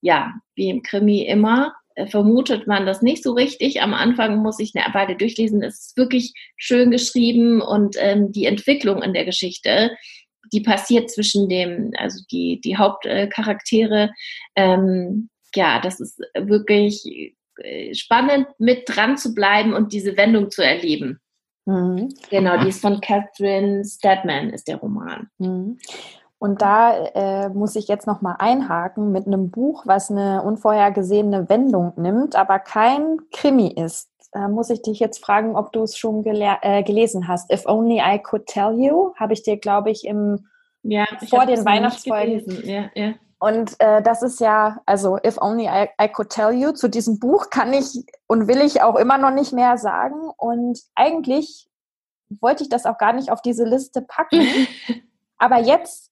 ja, 0.02 0.34
wie 0.56 0.70
im 0.70 0.82
Krimi 0.82 1.22
immer, 1.22 1.74
äh, 1.96 2.08
vermutet 2.08 2.68
man 2.68 2.86
das 2.86 3.02
nicht 3.02 3.24
so 3.24 3.34
richtig. 3.34 3.82
Am 3.82 3.94
Anfang 3.94 4.38
muss 4.38 4.60
ich 4.60 4.72
eine 4.74 4.94
Weile 4.94 5.16
durchlesen. 5.16 5.62
Es 5.62 5.88
ist 5.88 5.98
wirklich 5.98 6.34
schön 6.58 6.92
geschrieben 6.92 7.62
und 7.62 7.96
ähm, 8.00 8.32
die 8.32 8.46
Entwicklung 8.46 9.04
in 9.04 9.14
der 9.14 9.26
Geschichte, 9.26 9.92
die 10.54 10.62
passiert 10.62 11.12
zwischen 11.12 11.50
dem, 11.50 11.92
also 11.98 12.24
die, 12.32 12.62
die 12.62 12.78
Hauptcharaktere, 12.78 14.12
ähm, 14.56 15.30
ja, 15.56 15.80
das 15.82 16.00
ist 16.00 16.20
wirklich 16.36 17.36
spannend, 17.94 18.48
mit 18.58 18.84
dran 18.86 19.18
zu 19.18 19.34
bleiben 19.34 19.74
und 19.74 19.94
diese 19.94 20.18
Wendung 20.18 20.50
zu 20.52 20.64
erleben. 20.64 21.20
Mhm. 21.66 22.14
Genau, 22.30 22.58
die 22.58 22.70
ist 22.70 22.82
von 22.82 23.00
Catherine 23.02 23.84
Stedman, 23.86 24.50
ist 24.50 24.68
der 24.68 24.78
Roman. 24.78 25.30
Mhm. 25.38 25.78
Und 26.40 26.62
da 26.62 27.06
äh, 27.08 27.50
muss 27.50 27.76
ich 27.76 27.90
jetzt 27.90 28.08
nochmal 28.08 28.38
einhaken 28.40 29.12
mit 29.12 29.28
einem 29.28 29.52
Buch, 29.52 29.84
was 29.86 30.10
eine 30.10 30.42
unvorhergesehene 30.42 31.50
Wendung 31.50 31.94
nimmt, 31.98 32.36
aber 32.38 32.60
kein 32.60 33.18
Krimi 33.34 33.68
ist. 33.68 34.10
Da 34.32 34.48
muss 34.48 34.70
ich 34.70 34.82
dich 34.82 35.00
jetzt 35.00 35.24
fragen, 35.24 35.56
ob 35.56 35.74
du 35.74 35.84
es 35.84 35.98
schon 35.98 36.24
äh, 36.26 36.84
gelesen 36.84 37.28
hast. 37.28 37.52
If 37.52 37.66
Only 37.66 38.00
I 38.00 38.20
Could 38.20 38.46
Tell 38.46 38.74
You, 38.80 39.14
habe 39.16 39.34
ich 39.34 39.44
dir, 39.44 39.58
glaube 39.58 39.92
ich, 39.92 40.06
im 40.06 40.48
ja, 40.84 41.06
vor 41.30 41.46
den 41.46 41.66
Weihnachtsfolgen 41.66 42.64
ja, 42.64 42.90
ja. 42.96 43.14
Und 43.40 43.80
äh, 43.80 44.02
das 44.02 44.22
ist 44.22 44.40
ja, 44.40 44.82
also 44.86 45.18
If 45.26 45.38
Only 45.42 45.66
I, 45.66 45.90
I 46.02 46.10
Could 46.10 46.30
Tell 46.30 46.52
You, 46.52 46.72
zu 46.74 46.90
diesem 46.90 47.20
Buch 47.20 47.50
kann 47.50 47.74
ich 47.74 48.06
und 48.28 48.48
will 48.48 48.62
ich 48.62 48.82
auch 48.82 48.96
immer 48.96 49.18
noch 49.18 49.32
nicht 49.32 49.54
mehr 49.54 49.78
sagen. 49.78 50.30
Und 50.38 50.82
eigentlich 50.96 51.70
wollte 52.30 52.64
ich 52.64 52.70
das 52.70 52.86
auch 52.86 52.98
gar 52.98 53.14
nicht 53.14 53.32
auf 53.32 53.42
diese 53.42 53.64
Liste 53.64 54.02
packen. 54.02 54.46
Aber 55.38 55.58
jetzt 55.58 56.12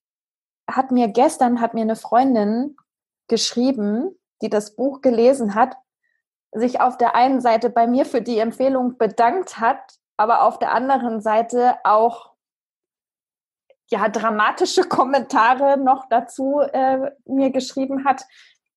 hat 0.69 0.91
mir 0.91 1.09
gestern, 1.09 1.59
hat 1.59 1.73
mir 1.73 1.81
eine 1.81 1.97
Freundin 1.97 2.77
geschrieben, 3.27 4.17
die 4.41 4.49
das 4.49 4.75
Buch 4.75 5.01
gelesen 5.01 5.53
hat, 5.53 5.75
sich 6.53 6.79
auf 6.79 6.97
der 6.97 7.13
einen 7.13 7.41
Seite 7.41 7.69
bei 7.69 7.87
mir 7.87 8.05
für 8.05 8.21
die 8.21 8.39
Empfehlung 8.39 8.97
bedankt 8.97 9.59
hat 9.59 9.99
aber 10.17 10.41
auf 10.41 10.59
der 10.59 10.73
anderen 10.73 11.21
Seite 11.21 11.75
auch 11.83 12.31
ja, 13.89 14.09
dramatische 14.09 14.83
Kommentare 14.83 15.77
noch 15.77 16.05
dazu 16.09 16.59
äh, 16.59 17.11
mir 17.25 17.51
geschrieben 17.51 18.05
hat. 18.05 18.23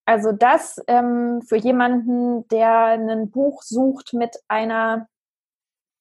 Also 0.07 0.33
das 0.33 0.81
ähm, 0.87 1.43
für 1.43 1.57
jemanden, 1.57 2.47
der 2.49 2.99
ein 2.99 3.31
Buch 3.31 3.63
sucht 3.63 4.13
mit 4.13 4.37
einer 4.49 5.09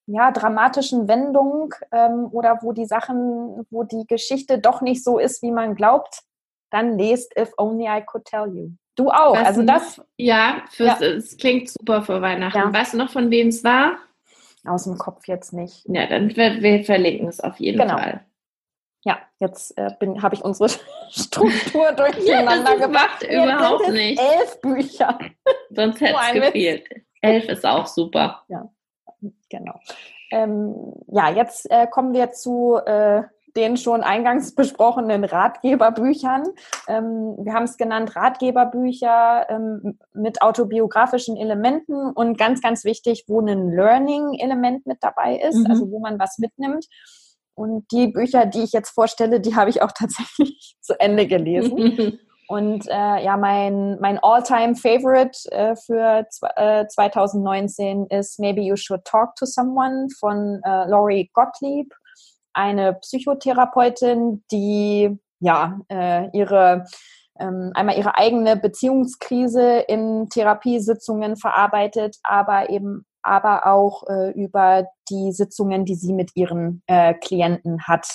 ja, 0.08 0.32
dramatischen 0.32 1.08
Wendung 1.08 1.74
ähm, 1.92 2.28
oder 2.32 2.60
wo 2.62 2.72
die 2.72 2.86
Sachen, 2.86 3.68
wo 3.70 3.84
die 3.84 4.06
Geschichte 4.08 4.58
doch 4.58 4.82
nicht 4.82 5.04
so 5.04 5.20
ist, 5.20 5.44
wie 5.44 5.52
man 5.52 5.76
glaubt, 5.76 6.22
dann 6.72 6.98
lest 6.98 7.38
If 7.38 7.52
Only 7.58 7.86
I 7.86 8.02
Could 8.04 8.26
Tell 8.26 8.48
You. 8.48 8.72
Du 8.96 9.10
auch. 9.10 9.36
Was 9.36 9.48
also 9.48 9.64
das. 9.64 10.02
Ja, 10.18 10.64
fürs, 10.72 11.00
ja, 11.00 11.08
es 11.08 11.38
klingt 11.38 11.70
super 11.70 12.02
für 12.02 12.22
Weihnachten. 12.22 12.58
Ja. 12.58 12.74
Weißt 12.74 12.94
du 12.94 12.98
noch, 12.98 13.12
von 13.12 13.30
wem 13.30 13.48
es 13.48 13.64
war? 13.64 13.98
Aus 14.66 14.84
dem 14.84 14.98
Kopf 14.98 15.28
jetzt 15.28 15.54
nicht. 15.54 15.86
Ja, 15.88 16.08
dann 16.08 16.36
wir, 16.36 16.62
wir 16.62 16.84
verlinken 16.84 17.28
es 17.28 17.40
auf 17.40 17.60
jeden 17.60 17.80
genau. 17.80 17.98
Fall. 17.98 18.26
Ja, 19.04 19.20
jetzt 19.40 19.78
äh, 19.78 19.92
habe 20.22 20.36
ich 20.36 20.44
unsere 20.44 20.70
Struktur 21.10 21.92
durcheinander 21.98 22.78
ja, 22.78 22.86
gemacht. 22.86 23.24
Überhaupt 23.24 23.90
nicht. 23.90 24.20
Elf 24.20 24.60
Bücher. 24.62 25.18
Sonst 25.70 26.02
hätte 26.02 26.18
es 26.22 26.34
gefehlt. 26.34 26.90
Elf 27.22 27.50
ist 27.50 27.66
auch 27.66 27.88
super. 27.88 28.44
Ja, 28.48 28.70
genau. 29.50 29.80
Ähm, 30.32 30.94
ja, 31.08 31.30
jetzt 31.30 31.70
äh, 31.72 31.88
kommen 31.88 32.14
wir 32.14 32.32
zu 32.32 32.78
äh, 32.86 33.24
den 33.56 33.78
schon 33.78 34.04
eingangs 34.04 34.54
besprochenen 34.54 35.24
Ratgeberbüchern. 35.24 36.44
Ähm, 36.88 37.36
wir 37.40 37.54
haben 37.54 37.64
es 37.64 37.78
genannt 37.78 38.16
Ratgeberbücher 38.16 39.48
ähm, 39.50 39.98
mit 40.14 40.42
autobiografischen 40.42 41.36
Elementen 41.36 42.12
und 42.12 42.38
ganz, 42.38 42.62
ganz 42.62 42.86
wichtig, 42.86 43.26
wo 43.28 43.42
ein 43.42 43.72
Learning-Element 43.72 44.86
mit 44.86 45.00
dabei 45.02 45.38
ist, 45.38 45.58
mhm. 45.58 45.68
also 45.68 45.90
wo 45.90 46.00
man 46.00 46.20
was 46.20 46.38
mitnimmt. 46.38 46.86
Und 47.60 47.92
die 47.92 48.08
Bücher, 48.08 48.46
die 48.46 48.62
ich 48.62 48.72
jetzt 48.72 48.92
vorstelle, 48.92 49.42
die 49.42 49.54
habe 49.54 49.70
ich 49.70 49.82
auch 49.82 49.92
tatsächlich 49.98 50.78
zu 50.80 50.98
Ende 50.98 51.28
gelesen. 51.28 52.20
Und 52.48 52.88
äh, 52.88 53.24
ja, 53.24 53.38
mein, 53.38 54.00
mein 54.00 54.18
All-Time-Favorite 54.24 55.52
äh, 55.52 55.76
für 55.76 56.26
äh, 56.56 56.88
2019 56.88 58.08
ist 58.08 58.40
Maybe 58.40 58.62
You 58.62 58.76
Should 58.76 59.06
Talk 59.06 59.36
to 59.36 59.46
Someone 59.46 60.08
von 60.20 60.60
äh, 60.64 60.88
Laurie 60.88 61.30
Gottlieb, 61.34 61.94
eine 62.54 62.94
Psychotherapeutin, 62.94 64.44
die 64.52 65.20
ja 65.40 65.80
äh, 65.90 66.30
ihre 66.36 66.86
ähm, 67.40 67.72
einmal 67.76 67.98
ihre 67.98 68.18
eigene 68.18 68.56
Beziehungskrise 68.58 69.80
in 69.88 70.28
Therapiesitzungen 70.30 71.38
verarbeitet, 71.38 72.18
aber 72.24 72.70
eben 72.70 73.06
aber 73.22 73.68
auch 73.68 74.04
äh, 74.08 74.32
über 74.32 74.88
die 75.10 75.32
Sitzungen, 75.32 75.86
die 75.86 75.96
sie 75.96 76.14
mit 76.14 76.36
ihren 76.36 76.82
äh, 76.88 77.14
Klienten 77.14 77.88
hat. 77.88 78.08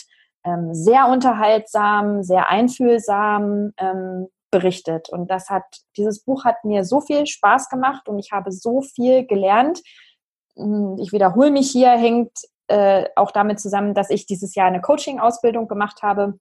Ähm, 0.45 0.75
sehr 0.75 1.09
unterhaltsam, 1.09 2.23
sehr 2.23 2.49
einfühlsam 2.49 3.73
ähm, 3.79 4.29
berichtet. 4.51 5.09
Und 5.09 5.31
das 5.31 5.51
hat, 5.51 5.65
dieses 5.97 6.23
Buch 6.23 6.45
hat 6.45 6.65
mir 6.65 6.85
so 6.85 7.01
viel 7.01 7.27
Spaß 7.27 7.69
gemacht 7.69 8.09
und 8.09 8.19
ich 8.19 8.31
habe 8.33 8.53
so 8.53 8.83
viel 8.83 9.27
gelernt. 9.27 9.81
Hm, 10.57 10.97
ich 11.01 11.13
wiederhole 11.13 11.51
mich 11.51 11.71
hier, 11.71 11.91
hängt 11.91 12.33
äh, 12.69 13.07
auch 13.17 13.31
damit 13.31 13.61
zusammen, 13.61 13.95
dass 13.95 14.11
ich 14.11 14.27
dieses 14.27 14.55
Jahr 14.55 14.69
eine 14.69 14.81
Coaching-Ausbildung 14.81 15.69
gemacht 15.69 16.03
habe 16.03 16.39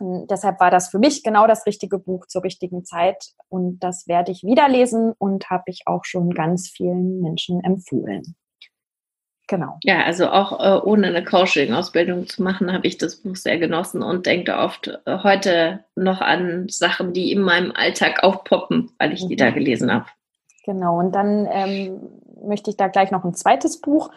deshalb 0.00 0.60
war 0.60 0.70
das 0.70 0.88
für 0.88 0.98
mich 0.98 1.22
genau 1.22 1.46
das 1.46 1.66
richtige 1.66 1.98
Buch 1.98 2.26
zur 2.26 2.44
richtigen 2.44 2.84
Zeit 2.84 3.32
und 3.48 3.78
das 3.80 4.06
werde 4.08 4.32
ich 4.32 4.42
wieder 4.44 4.68
lesen 4.68 5.12
und 5.18 5.50
habe 5.50 5.64
ich 5.66 5.82
auch 5.86 6.04
schon 6.04 6.30
ganz 6.30 6.68
vielen 6.68 7.20
Menschen 7.20 7.62
empfohlen. 7.62 8.36
Genau. 9.46 9.78
Ja, 9.82 10.04
also 10.04 10.28
auch 10.28 10.58
äh, 10.58 10.80
ohne 10.86 11.08
eine 11.08 11.22
Coaching-Ausbildung 11.22 12.26
zu 12.26 12.42
machen, 12.42 12.72
habe 12.72 12.86
ich 12.86 12.96
das 12.96 13.16
Buch 13.16 13.36
sehr 13.36 13.58
genossen 13.58 14.02
und 14.02 14.24
denke 14.24 14.56
oft 14.56 14.88
äh, 15.04 15.18
heute 15.22 15.84
noch 15.96 16.22
an 16.22 16.68
Sachen, 16.70 17.12
die 17.12 17.30
in 17.30 17.42
meinem 17.42 17.72
Alltag 17.72 18.22
aufpoppen, 18.22 18.92
weil 18.98 19.12
ich 19.12 19.24
mhm. 19.24 19.28
die 19.28 19.36
da 19.36 19.50
mhm. 19.50 19.54
gelesen 19.54 19.92
habe. 19.92 20.06
Genau, 20.64 20.98
und 20.98 21.12
dann 21.14 21.46
ähm, 21.50 22.00
möchte 22.42 22.70
ich 22.70 22.78
da 22.78 22.88
gleich 22.88 23.10
noch 23.10 23.24
ein 23.24 23.34
zweites 23.34 23.82
Buch, 23.82 24.10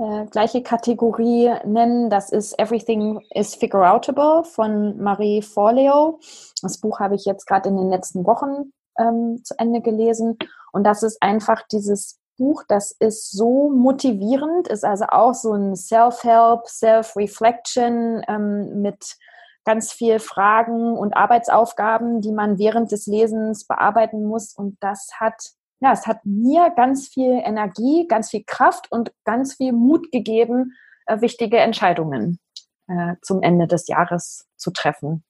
äh, 0.00 0.26
gleiche 0.26 0.62
Kategorie 0.62 1.52
nennen. 1.64 2.08
Das 2.08 2.30
ist 2.30 2.58
Everything 2.58 3.20
is 3.34 3.54
Figureoutable 3.54 4.44
von 4.44 4.96
Marie 4.98 5.42
Forleo. 5.42 6.18
Das 6.62 6.78
Buch 6.78 7.00
habe 7.00 7.14
ich 7.14 7.26
jetzt 7.26 7.46
gerade 7.46 7.68
in 7.68 7.76
den 7.76 7.90
letzten 7.90 8.24
Wochen 8.24 8.72
ähm, 8.98 9.42
zu 9.44 9.58
Ende 9.58 9.82
gelesen. 9.82 10.38
Und 10.72 10.84
das 10.84 11.02
ist 11.02 11.22
einfach 11.22 11.62
dieses 11.70 12.18
Buch, 12.38 12.64
das 12.66 12.92
ist 12.92 13.30
so 13.30 13.68
motivierend, 13.68 14.68
ist 14.68 14.84
also 14.84 15.04
auch 15.06 15.34
so 15.34 15.52
ein 15.52 15.76
Self-Help, 15.76 16.66
Self-Reflection 16.66 18.22
ähm, 18.26 18.80
mit 18.80 19.18
ganz 19.66 19.92
viel 19.92 20.18
Fragen 20.18 20.96
und 20.96 21.14
Arbeitsaufgaben, 21.14 22.22
die 22.22 22.32
man 22.32 22.58
während 22.58 22.90
des 22.92 23.06
Lesens 23.06 23.66
bearbeiten 23.66 24.24
muss. 24.24 24.54
Und 24.54 24.78
das 24.80 25.08
hat 25.20 25.52
ja, 25.80 25.92
es 25.92 26.06
hat 26.06 26.24
mir 26.24 26.70
ganz 26.76 27.08
viel 27.08 27.40
Energie, 27.42 28.06
ganz 28.06 28.30
viel 28.30 28.44
Kraft 28.46 28.90
und 28.92 29.12
ganz 29.24 29.54
viel 29.54 29.72
Mut 29.72 30.12
gegeben, 30.12 30.74
äh, 31.06 31.20
wichtige 31.20 31.58
Entscheidungen 31.58 32.38
äh, 32.86 33.16
zum 33.22 33.42
Ende 33.42 33.66
des 33.66 33.88
Jahres 33.88 34.46
zu 34.56 34.70
treffen. 34.70 35.24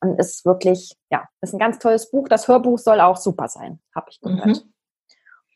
Und 0.00 0.18
ist 0.18 0.44
wirklich, 0.44 0.96
ja, 1.10 1.26
ist 1.40 1.54
ein 1.54 1.58
ganz 1.58 1.78
tolles 1.78 2.10
Buch. 2.10 2.28
Das 2.28 2.48
Hörbuch 2.48 2.78
soll 2.78 3.00
auch 3.00 3.16
super 3.16 3.48
sein, 3.48 3.80
habe 3.94 4.06
ich 4.10 4.20
gehört. 4.20 4.46
Mhm. 4.46 4.74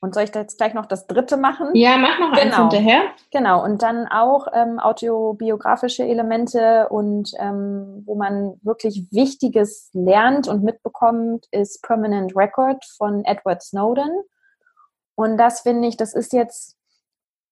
Und 0.02 0.14
soll 0.14 0.23
ich 0.25 0.30
da 0.30 0.40
jetzt 0.40 0.57
gleich 0.57 0.73
noch 0.73 0.87
das 0.87 1.07
dritte 1.07 1.37
machen? 1.37 1.69
Ja, 1.75 1.99
mach 1.99 2.19
noch 2.19 2.33
genau. 2.33 2.40
eins 2.42 2.57
hinterher. 2.57 3.02
Genau, 3.30 3.62
und 3.62 3.83
dann 3.83 4.09
auch 4.09 4.47
ähm, 4.54 4.78
autobiografische 4.78 6.04
Elemente 6.04 6.88
und 6.88 7.33
ähm, 7.38 8.02
wo 8.07 8.14
man 8.14 8.59
wirklich 8.62 9.09
Wichtiges 9.11 9.90
lernt 9.92 10.49
und 10.49 10.64
mitbekommt, 10.64 11.47
ist 11.50 11.83
Permanent 11.83 12.35
Record 12.35 12.83
von 12.97 13.26
Edward 13.26 13.62
Snowden. 13.62 14.11
Und 15.16 15.37
das 15.37 15.61
finde 15.61 15.87
ich, 15.87 15.99
das 15.99 16.14
ist 16.14 16.33
jetzt, 16.33 16.78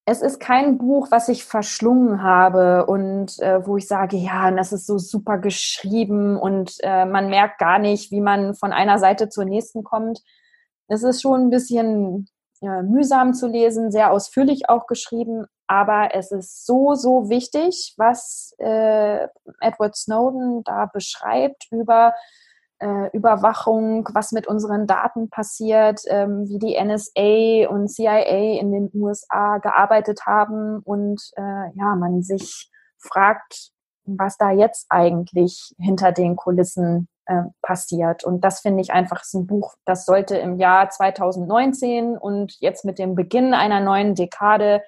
es 0.07 0.23
ist 0.23 0.41
kein 0.41 0.79
Buch, 0.79 1.09
was 1.11 1.29
ich 1.29 1.45
verschlungen 1.45 2.23
habe 2.23 2.87
und 2.87 3.39
äh, 3.41 3.67
wo 3.67 3.77
ich 3.77 3.87
sage, 3.87 4.17
ja, 4.17 4.51
das 4.53 4.73
ist 4.73 4.87
so 4.87 4.97
super 4.97 5.37
geschrieben 5.37 6.39
und 6.39 6.77
äh, 6.81 7.05
man 7.05 7.29
merkt 7.29 7.59
gar 7.59 7.79
nicht, 7.79 8.11
wie 8.11 8.23
man 8.23 8.55
von 8.55 8.73
einer 8.73 8.99
Seite 8.99 9.29
zur 9.29 9.45
nächsten 9.45 9.85
kommt. 9.85 10.23
Es 10.87 11.03
ist 11.03 11.21
schon 11.21 11.43
ein 11.43 11.51
bisschen 11.51 12.27
äh, 12.63 12.83
mühsam 12.83 13.35
zu 13.35 13.47
lesen, 13.47 13.91
sehr 13.91 14.13
ausführlich 14.13 14.69
auch 14.69 14.87
geschrieben, 14.87 15.47
aber 15.67 16.15
es 16.15 16.33
ist 16.33 16.67
so, 16.67 16.95
so 16.95 17.29
wichtig, 17.29 17.95
was 17.99 18.55
äh, 18.59 19.29
Edward 19.61 19.97
Snowden 19.97 20.63
da 20.65 20.87
beschreibt 20.87 21.67
über 21.71 22.15
äh, 22.81 23.11
Überwachung, 23.13 24.09
was 24.13 24.33
mit 24.33 24.47
unseren 24.47 24.87
Daten 24.87 25.31
passiert, 25.31 26.01
ähm, 26.07 26.49
wie 26.49 26.59
die 26.59 26.83
NSA 26.83 27.69
und 27.69 27.89
CIA 27.89 28.61
in 28.61 28.73
den 28.73 28.91
USA 28.95 29.59
gearbeitet 29.59 30.21
haben. 30.27 30.79
Und 30.85 31.21
äh, 31.37 31.71
ja, 31.75 31.97
man 31.97 32.23
sich 32.23 32.71
fragt, 32.99 33.73
was 34.05 34.37
da 34.37 34.51
jetzt 34.51 34.87
eigentlich 34.89 35.75
hinter 35.79 36.13
den 36.13 36.37
Kulissen 36.37 37.09
äh, 37.29 37.43
passiert. 37.63 38.25
Und 38.25 38.43
das 38.43 38.61
finde 38.61 38.81
ich 38.81 38.93
einfach 38.93 39.23
ist 39.23 39.35
ein 39.35 39.47
Buch, 39.47 39.75
das 39.85 40.05
sollte 40.05 40.37
im 40.37 40.59
Jahr 40.59 40.91
2019 40.91 42.17
und 42.17 42.57
jetzt 42.61 42.85
mit 42.85 42.99
dem 42.99 43.15
Beginn 43.15 43.55
einer 43.55 43.81
neuen 43.81 44.15
Dekade 44.15 44.83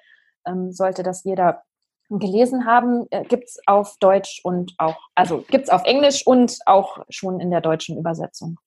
ähm, 0.45 0.71
sollte 0.71 1.03
das 1.03 1.23
jeder 1.23 1.61
gelesen 2.09 2.65
haben. 2.65 3.05
Äh, 3.11 3.23
gibt 3.25 3.45
es 3.45 3.59
auf 3.67 3.97
Deutsch 3.99 4.41
und 4.43 4.73
auch, 4.77 4.97
also 5.15 5.45
gibt 5.49 5.65
es 5.65 5.69
auf 5.69 5.83
Englisch 5.85 6.25
und 6.25 6.57
auch 6.65 7.05
schon 7.09 7.39
in 7.39 7.51
der 7.51 7.61
deutschen 7.61 7.97
Übersetzung. 7.97 8.57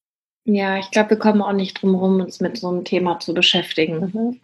Ja, 0.44 0.76
ich 0.76 0.90
glaube, 0.90 1.10
wir 1.10 1.18
kommen 1.18 1.42
auch 1.42 1.52
nicht 1.52 1.82
drum 1.82 1.94
herum, 1.94 2.20
uns 2.20 2.40
mit 2.40 2.56
so 2.58 2.68
einem 2.68 2.84
Thema 2.84 3.18
zu 3.18 3.34
beschäftigen. 3.34 4.00
Mhm. 4.00 4.40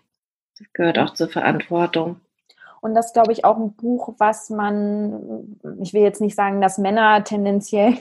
Das 0.59 0.67
gehört 0.73 0.99
auch 0.99 1.15
zur 1.15 1.29
Verantwortung. 1.29 2.21
Und 2.81 2.95
das 2.95 3.13
glaube 3.13 3.33
ich 3.33 3.45
auch 3.45 3.59
ein 3.59 3.75
Buch, 3.75 4.15
was 4.19 4.49
man, 4.49 5.59
ich 5.83 5.93
will 5.93 6.03
jetzt 6.03 6.21
nicht 6.21 6.35
sagen, 6.35 6.61
dass 6.61 6.79
Männer 6.79 7.23
tendenziell 7.25 7.99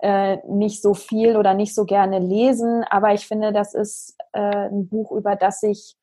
äh, 0.00 0.38
nicht 0.48 0.80
so 0.80 0.94
viel 0.94 1.36
oder 1.36 1.54
nicht 1.54 1.74
so 1.74 1.84
gerne 1.84 2.18
lesen, 2.18 2.84
aber 2.88 3.12
ich 3.12 3.26
finde, 3.26 3.52
das 3.52 3.74
ist 3.74 4.16
äh, 4.32 4.68
ein 4.68 4.88
Buch, 4.88 5.12
über 5.12 5.36
das 5.36 5.60
sich 5.60 5.96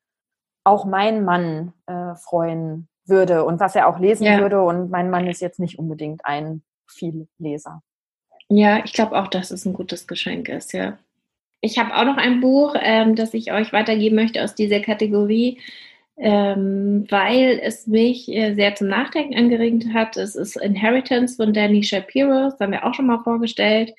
auch 0.64 0.84
mein 0.84 1.24
Mann 1.24 1.72
äh, 1.86 2.14
freuen 2.14 2.88
würde 3.06 3.44
und 3.44 3.58
was 3.58 3.74
er 3.74 3.88
auch 3.88 3.98
lesen 3.98 4.24
ja. 4.24 4.38
würde. 4.38 4.62
Und 4.62 4.90
mein 4.90 5.10
Mann 5.10 5.26
ist 5.26 5.40
jetzt 5.40 5.58
nicht 5.58 5.78
unbedingt 5.78 6.24
ein 6.24 6.62
Vielleser. 6.86 7.82
Ja, 8.48 8.84
ich 8.84 8.92
glaube 8.92 9.18
auch, 9.18 9.28
dass 9.28 9.50
es 9.50 9.64
ein 9.64 9.72
gutes 9.72 10.06
Geschenk 10.06 10.48
ist, 10.48 10.72
ja. 10.72 10.98
Ich 11.64 11.78
habe 11.78 11.96
auch 11.96 12.04
noch 12.04 12.16
ein 12.16 12.40
Buch, 12.40 12.74
ähm, 12.78 13.14
das 13.14 13.34
ich 13.34 13.52
euch 13.52 13.72
weitergeben 13.72 14.16
möchte 14.16 14.42
aus 14.42 14.54
dieser 14.54 14.80
Kategorie 14.80 15.60
ähm, 16.18 17.06
weil 17.08 17.60
es 17.62 17.86
mich 17.86 18.28
äh, 18.28 18.54
sehr 18.54 18.74
zum 18.74 18.88
Nachdenken 18.88 19.34
angeregt 19.34 19.86
hat. 19.92 20.16
Es 20.16 20.36
ist 20.36 20.56
Inheritance 20.56 21.36
von 21.36 21.52
Danny 21.52 21.82
Shapiro, 21.82 22.50
das 22.50 22.60
haben 22.60 22.72
wir 22.72 22.84
auch 22.84 22.94
schon 22.94 23.06
mal 23.06 23.22
vorgestellt. 23.22 23.92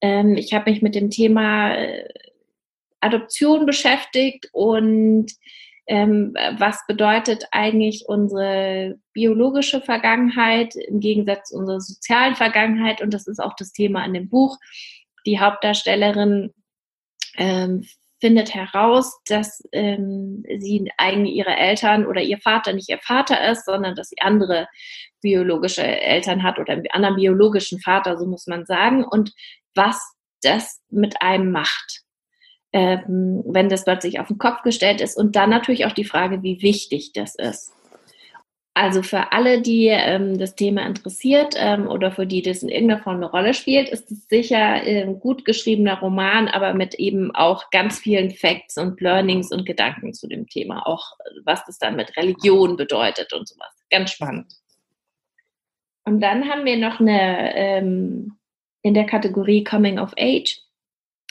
Ähm, 0.00 0.36
ich 0.36 0.52
habe 0.54 0.70
mich 0.70 0.82
mit 0.82 0.94
dem 0.94 1.10
Thema 1.10 1.74
äh, 1.74 2.08
Adoption 3.00 3.66
beschäftigt 3.66 4.48
und 4.52 5.32
ähm, 5.86 6.34
was 6.58 6.86
bedeutet 6.86 7.46
eigentlich 7.50 8.04
unsere 8.06 8.98
biologische 9.12 9.80
Vergangenheit 9.80 10.74
im 10.76 11.00
Gegensatz 11.00 11.50
zu 11.50 11.58
unserer 11.58 11.80
sozialen 11.80 12.36
Vergangenheit. 12.36 13.02
Und 13.02 13.12
das 13.12 13.26
ist 13.26 13.40
auch 13.40 13.54
das 13.56 13.72
Thema 13.72 14.04
in 14.04 14.14
dem 14.14 14.28
Buch. 14.28 14.58
Die 15.26 15.40
Hauptdarstellerin 15.40 16.52
findet 18.22 18.54
heraus, 18.54 19.20
dass 19.26 19.62
ähm, 19.72 20.44
sie 20.58 20.88
eigentlich 20.96 21.34
ihre 21.34 21.56
Eltern 21.56 22.06
oder 22.06 22.22
ihr 22.22 22.38
Vater 22.38 22.72
nicht 22.72 22.88
ihr 22.88 23.00
Vater 23.00 23.50
ist, 23.50 23.66
sondern 23.66 23.96
dass 23.96 24.10
sie 24.10 24.20
andere 24.20 24.68
biologische 25.20 25.82
Eltern 25.82 26.44
hat 26.44 26.60
oder 26.60 26.74
einen 26.74 26.86
anderen 26.92 27.16
biologischen 27.16 27.80
Vater, 27.80 28.16
so 28.16 28.26
muss 28.26 28.46
man 28.46 28.64
sagen. 28.64 29.04
Und 29.04 29.32
was 29.74 30.00
das 30.40 30.80
mit 30.88 31.20
einem 31.20 31.50
macht 31.50 32.02
ähm, 32.72 33.42
wenn 33.46 33.68
das 33.68 33.84
plötzlich 33.84 34.18
auf 34.18 34.28
den 34.28 34.38
Kopf 34.38 34.62
gestellt 34.62 35.00
ist. 35.00 35.16
Und 35.16 35.36
dann 35.36 35.50
natürlich 35.50 35.84
auch 35.86 35.92
die 35.92 36.04
Frage, 36.04 36.42
wie 36.42 36.62
wichtig 36.62 37.12
das 37.12 37.34
ist. 37.34 37.72
Also 38.74 39.02
für 39.02 39.32
alle, 39.32 39.60
die 39.60 39.88
ähm, 39.88 40.38
das 40.38 40.54
Thema 40.54 40.86
interessiert 40.86 41.54
ähm, 41.58 41.86
oder 41.88 42.10
für 42.10 42.26
die 42.26 42.40
das 42.40 42.62
in 42.62 42.70
irgendeiner 42.70 43.02
Form 43.02 43.16
eine 43.16 43.30
Rolle 43.30 43.52
spielt, 43.52 43.90
ist 43.90 44.10
es 44.10 44.26
sicher 44.28 44.58
ein 44.58 44.86
ähm, 44.86 45.20
gut 45.20 45.44
geschriebener 45.44 46.00
Roman, 46.00 46.48
aber 46.48 46.72
mit 46.72 46.94
eben 46.94 47.34
auch 47.34 47.68
ganz 47.70 47.98
vielen 47.98 48.30
Facts 48.30 48.78
und 48.78 48.98
Learnings 49.02 49.52
und 49.52 49.66
Gedanken 49.66 50.14
zu 50.14 50.26
dem 50.26 50.46
Thema, 50.46 50.86
auch 50.86 51.18
was 51.44 51.62
das 51.66 51.78
dann 51.78 51.96
mit 51.96 52.16
Religion 52.16 52.76
bedeutet 52.78 53.34
und 53.34 53.46
sowas. 53.46 53.74
Ganz 53.90 54.12
spannend. 54.12 54.50
Und 56.04 56.20
dann 56.20 56.48
haben 56.48 56.64
wir 56.64 56.78
noch 56.78 56.98
eine 56.98 57.54
ähm, 57.54 58.38
in 58.80 58.94
der 58.94 59.04
Kategorie 59.04 59.64
Coming 59.64 59.98
of 59.98 60.14
Age 60.18 60.62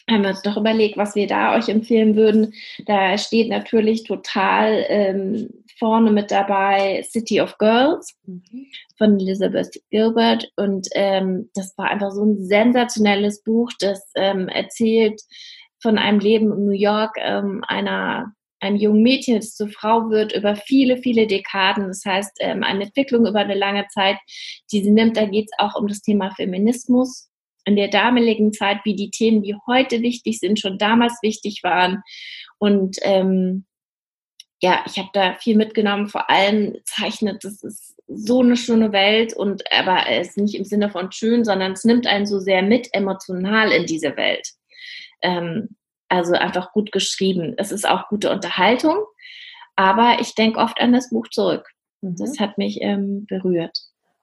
haben 0.10 0.24
wir 0.24 0.30
uns 0.32 0.42
doch 0.42 0.58
überlegt, 0.58 0.98
was 0.98 1.16
wir 1.16 1.28
da 1.28 1.56
euch 1.56 1.70
empfehlen 1.70 2.16
würden. 2.16 2.54
Da 2.86 3.18
steht 3.18 3.50
natürlich 3.50 4.04
total 4.04 4.86
ähm, 4.90 5.61
vorne 5.82 6.12
mit 6.12 6.30
dabei 6.30 7.02
City 7.02 7.42
of 7.42 7.58
Girls 7.58 8.16
mhm. 8.28 8.68
von 9.00 9.20
Elizabeth 9.20 9.82
Gilbert. 9.90 10.52
Und 10.56 10.88
ähm, 10.94 11.50
das 11.56 11.76
war 11.76 11.90
einfach 11.90 12.12
so 12.12 12.24
ein 12.24 12.38
sensationelles 12.46 13.44
Buch, 13.44 13.72
das 13.80 14.12
ähm, 14.16 14.48
erzählt 14.48 15.20
von 15.82 15.98
einem 15.98 16.20
Leben 16.20 16.54
in 16.54 16.66
New 16.66 16.72
York, 16.72 17.16
ähm, 17.18 17.64
einer 17.68 18.32
einem 18.60 18.76
jungen 18.76 19.02
Mädchen, 19.02 19.38
das 19.38 19.56
zur 19.56 19.70
Frau 19.70 20.12
wird, 20.12 20.36
über 20.36 20.56
viele, 20.56 20.98
viele 20.98 21.26
Dekaden. 21.26 21.88
Das 21.88 22.06
heißt, 22.06 22.38
ähm, 22.42 22.62
eine 22.62 22.84
Entwicklung 22.84 23.26
über 23.26 23.40
eine 23.40 23.56
lange 23.56 23.88
Zeit, 23.88 24.18
die 24.72 24.84
sie 24.84 24.92
nimmt. 24.92 25.18
Da 25.18 25.26
geht 25.26 25.46
es 25.46 25.58
auch 25.58 25.74
um 25.74 25.88
das 25.88 26.04
Thema 26.04 26.30
Feminismus 26.36 27.32
in 27.66 27.76
der 27.76 27.88
damaligen 27.88 28.54
Zeit, 28.54 28.78
wie 28.84 28.96
die 28.96 29.10
Themen, 29.10 29.42
die 29.42 29.56
heute 29.66 30.04
wichtig 30.04 30.40
sind, 30.40 30.60
schon 30.60 30.78
damals 30.78 31.18
wichtig 31.24 31.62
waren. 31.64 32.04
Und 32.60 32.98
ähm, 33.02 33.66
ja, 34.62 34.84
ich 34.86 34.98
habe 35.00 35.10
da 35.14 35.34
viel 35.34 35.58
mitgenommen, 35.58 36.08
vor 36.08 36.30
allem 36.30 36.78
zeichnet, 36.86 37.44
das 37.44 37.64
ist 37.64 37.96
so 38.08 38.42
eine 38.42 38.56
schöne 38.56 38.92
Welt 38.92 39.34
und 39.34 39.64
aber 39.72 40.08
es 40.08 40.30
ist 40.30 40.38
nicht 40.38 40.56
im 40.56 40.66
Sinne 40.66 40.90
von 40.90 41.12
schön, 41.12 41.44
sondern 41.44 41.72
es 41.72 41.84
nimmt 41.84 42.06
einen 42.06 42.28
so 42.28 42.40
sehr 42.40 42.62
mit 42.62 42.90
emotional 42.94 43.72
in 43.72 43.86
diese 43.86 44.16
Welt. 44.18 44.48
Ähm, 45.22 45.70
also 46.10 46.34
einfach 46.34 46.74
gut 46.74 46.92
geschrieben. 46.92 47.56
Es 47.58 47.72
ist 47.72 47.88
auch 47.88 48.10
gute 48.10 48.30
Unterhaltung, 48.32 48.98
aber 49.76 50.18
ich 50.20 50.36
denke 50.36 50.60
oft 50.60 50.80
an 50.80 50.94
das 50.94 51.10
Buch 51.10 51.28
zurück. 51.30 51.68
Mhm. 52.02 52.18
Das 52.18 52.40
hat 52.40 52.58
mich 52.58 52.82
ähm, 52.82 53.26
berührt. 53.28 53.78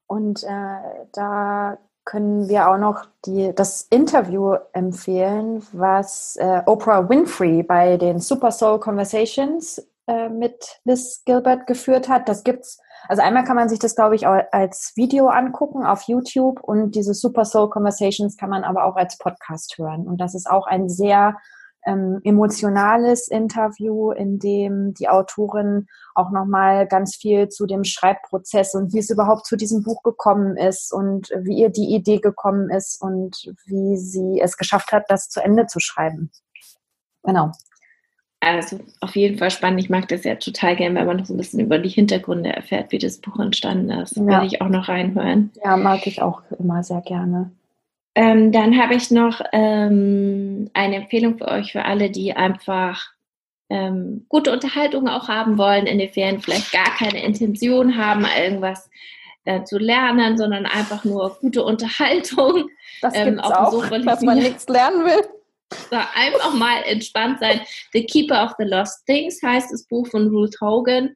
Und 0.07 0.45
äh, 0.45 1.07
da 1.13 1.79
können 2.05 2.49
wir 2.49 2.69
auch 2.69 2.79
noch 2.79 3.07
die, 3.27 3.53
das 3.55 3.83
Interview 3.91 4.55
empfehlen, 4.73 5.63
was 5.73 6.37
äh, 6.37 6.63
Oprah 6.65 7.09
Winfrey 7.09 7.63
bei 7.63 7.97
den 7.97 8.21
Super 8.21 8.51
Soul 8.51 8.79
Conversations 8.81 9.83
äh, 10.09 10.29
mit 10.31 10.81
Liz 10.85 11.23
Gilbert 11.27 11.67
geführt 11.67 12.09
hat. 12.09 12.29
Das 12.29 12.43
gibt's. 12.43 12.81
Also 13.09 13.23
einmal 13.23 13.45
kann 13.45 13.57
man 13.57 13.69
sich 13.69 13.79
das, 13.79 13.95
glaube 13.95 14.17
ich, 14.17 14.27
als 14.27 14.93
Video 14.97 15.29
angucken 15.29 15.87
auf 15.87 16.03
YouTube 16.03 16.61
und 16.63 16.95
diese 16.95 17.15
Super 17.15 17.45
Soul 17.45 17.71
Conversations 17.71 18.37
kann 18.37 18.51
man 18.51 18.65
aber 18.65 18.85
auch 18.85 18.97
als 18.97 19.19
Podcast 19.19 19.77
hören. 19.79 20.09
Und 20.09 20.19
das 20.19 20.35
ist 20.35 20.51
auch 20.51 20.67
ein 20.67 20.89
sehr 20.89 21.37
ähm, 21.87 22.21
emotionales 22.25 23.29
Interview, 23.29 24.11
in 24.11 24.39
dem 24.39 24.95
die 24.95 25.09
Autorin 25.09 25.87
auch 26.15 26.31
nochmal 26.31 26.87
ganz 26.87 27.17
viel 27.17 27.49
zu 27.49 27.67
dem 27.67 27.85
Schreibprozess 27.85 28.75
und 28.75 28.93
wie 28.93 28.99
es 28.99 29.11
überhaupt 29.11 29.47
zu 29.47 29.57
diesem 29.57 29.83
Buch 29.83 30.03
gekommen 30.03 30.57
ist 30.57 30.93
und 30.93 31.31
wie 31.43 31.59
ihr 31.59 31.71
die 31.71 31.95
Idee 31.95 32.19
gekommen 32.19 32.71
ist 32.71 33.01
und 33.01 33.55
wie 33.67 33.97
sie 33.97 34.41
es 34.41 34.57
geschafft 34.57 34.93
hat, 34.93 35.05
das 35.09 35.29
zu 35.29 35.41
Ende 35.41 35.67
zu 35.67 35.81
schreiben. 35.81 36.31
Genau. 37.23 37.53
Also 38.41 38.79
auf 39.01 39.17
jeden 39.17 39.39
Fall 39.39 39.51
spannend. 39.51 39.81
Ich 39.81 39.91
mag 39.91 40.09
das 40.09 40.25
ja 40.25 40.37
total 40.37 40.77
gerne, 40.77 41.01
wenn 41.01 41.07
man 41.07 41.17
noch 41.17 41.27
so 41.27 41.35
ein 41.35 41.39
bisschen 41.39 41.61
über 41.61 41.79
die 41.79 41.89
Hintergründe 41.89 42.51
erfährt, 42.51 42.93
wie 42.93 42.99
das 42.99 43.19
Buch 43.19 43.39
entstanden 43.41 43.91
ist. 43.91 44.17
Ja. 44.17 44.41
Will 44.41 44.47
ich 44.47 44.63
auch 44.63 44.69
noch 44.69 44.89
reinhören. 44.89 45.51
Ja, 45.65 45.77
mag 45.77 46.07
ich 46.07 46.23
auch 46.23 46.43
immer 46.59 46.83
sehr 46.85 47.01
gerne. 47.01 47.51
Ähm, 48.15 48.53
dann 48.53 48.81
habe 48.81 48.95
ich 48.95 49.11
noch 49.11 49.41
ähm, 49.53 50.71
eine 50.73 50.97
Empfehlung 50.97 51.39
für 51.39 51.49
euch, 51.49 51.73
für 51.73 51.85
alle, 51.85 52.11
die 52.11 52.33
einfach 52.33 53.13
ähm, 53.71 54.27
gute 54.29 54.53
Unterhaltung 54.53 55.09
auch 55.09 55.29
haben 55.29 55.59
wollen 55.59 55.87
in 55.87 55.99
den 55.99 56.09
Ferien, 56.09 56.41
vielleicht 56.41 56.73
gar 56.73 56.97
keine 56.97 57.23
Intention 57.23 57.97
haben, 57.97 58.25
irgendwas 58.41 58.89
äh, 59.45 59.63
zu 59.65 59.79
lernen, 59.79 60.37
sondern 60.37 60.67
einfach 60.67 61.05
nur 61.05 61.37
gute 61.41 61.63
Unterhaltung. 61.63 62.69
Das 63.03 63.15
ähm, 63.15 63.37
gibt's 63.37 63.51
auch, 63.51 63.71
Sofa 63.71 63.99
dass 63.99 64.23
man 64.23 64.39
nichts 64.39 64.69
lernen 64.69 65.05
will. 65.05 65.25
So, 65.91 65.97
einfach 66.15 66.55
mal 66.55 66.83
entspannt 66.85 67.41
sein. 67.41 67.61
The 67.93 68.05
Keeper 68.05 68.45
of 68.45 68.53
the 68.59 68.65
Lost 68.65 69.05
Things 69.07 69.41
heißt 69.43 69.73
das 69.73 69.87
Buch 69.87 70.07
von 70.09 70.29
Ruth 70.29 70.57
Hogan. 70.61 71.15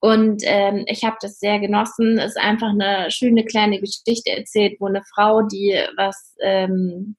Und 0.00 0.42
ähm, 0.44 0.84
ich 0.86 1.04
habe 1.04 1.16
das 1.20 1.40
sehr 1.40 1.58
genossen. 1.58 2.18
Es 2.18 2.36
ist 2.36 2.38
einfach 2.38 2.68
eine 2.68 3.10
schöne 3.10 3.44
kleine 3.44 3.80
Geschichte 3.80 4.30
erzählt, 4.30 4.76
wo 4.78 4.86
eine 4.86 5.02
Frau, 5.14 5.42
die 5.42 5.74
was 5.96 6.34
ähm, 6.40 7.16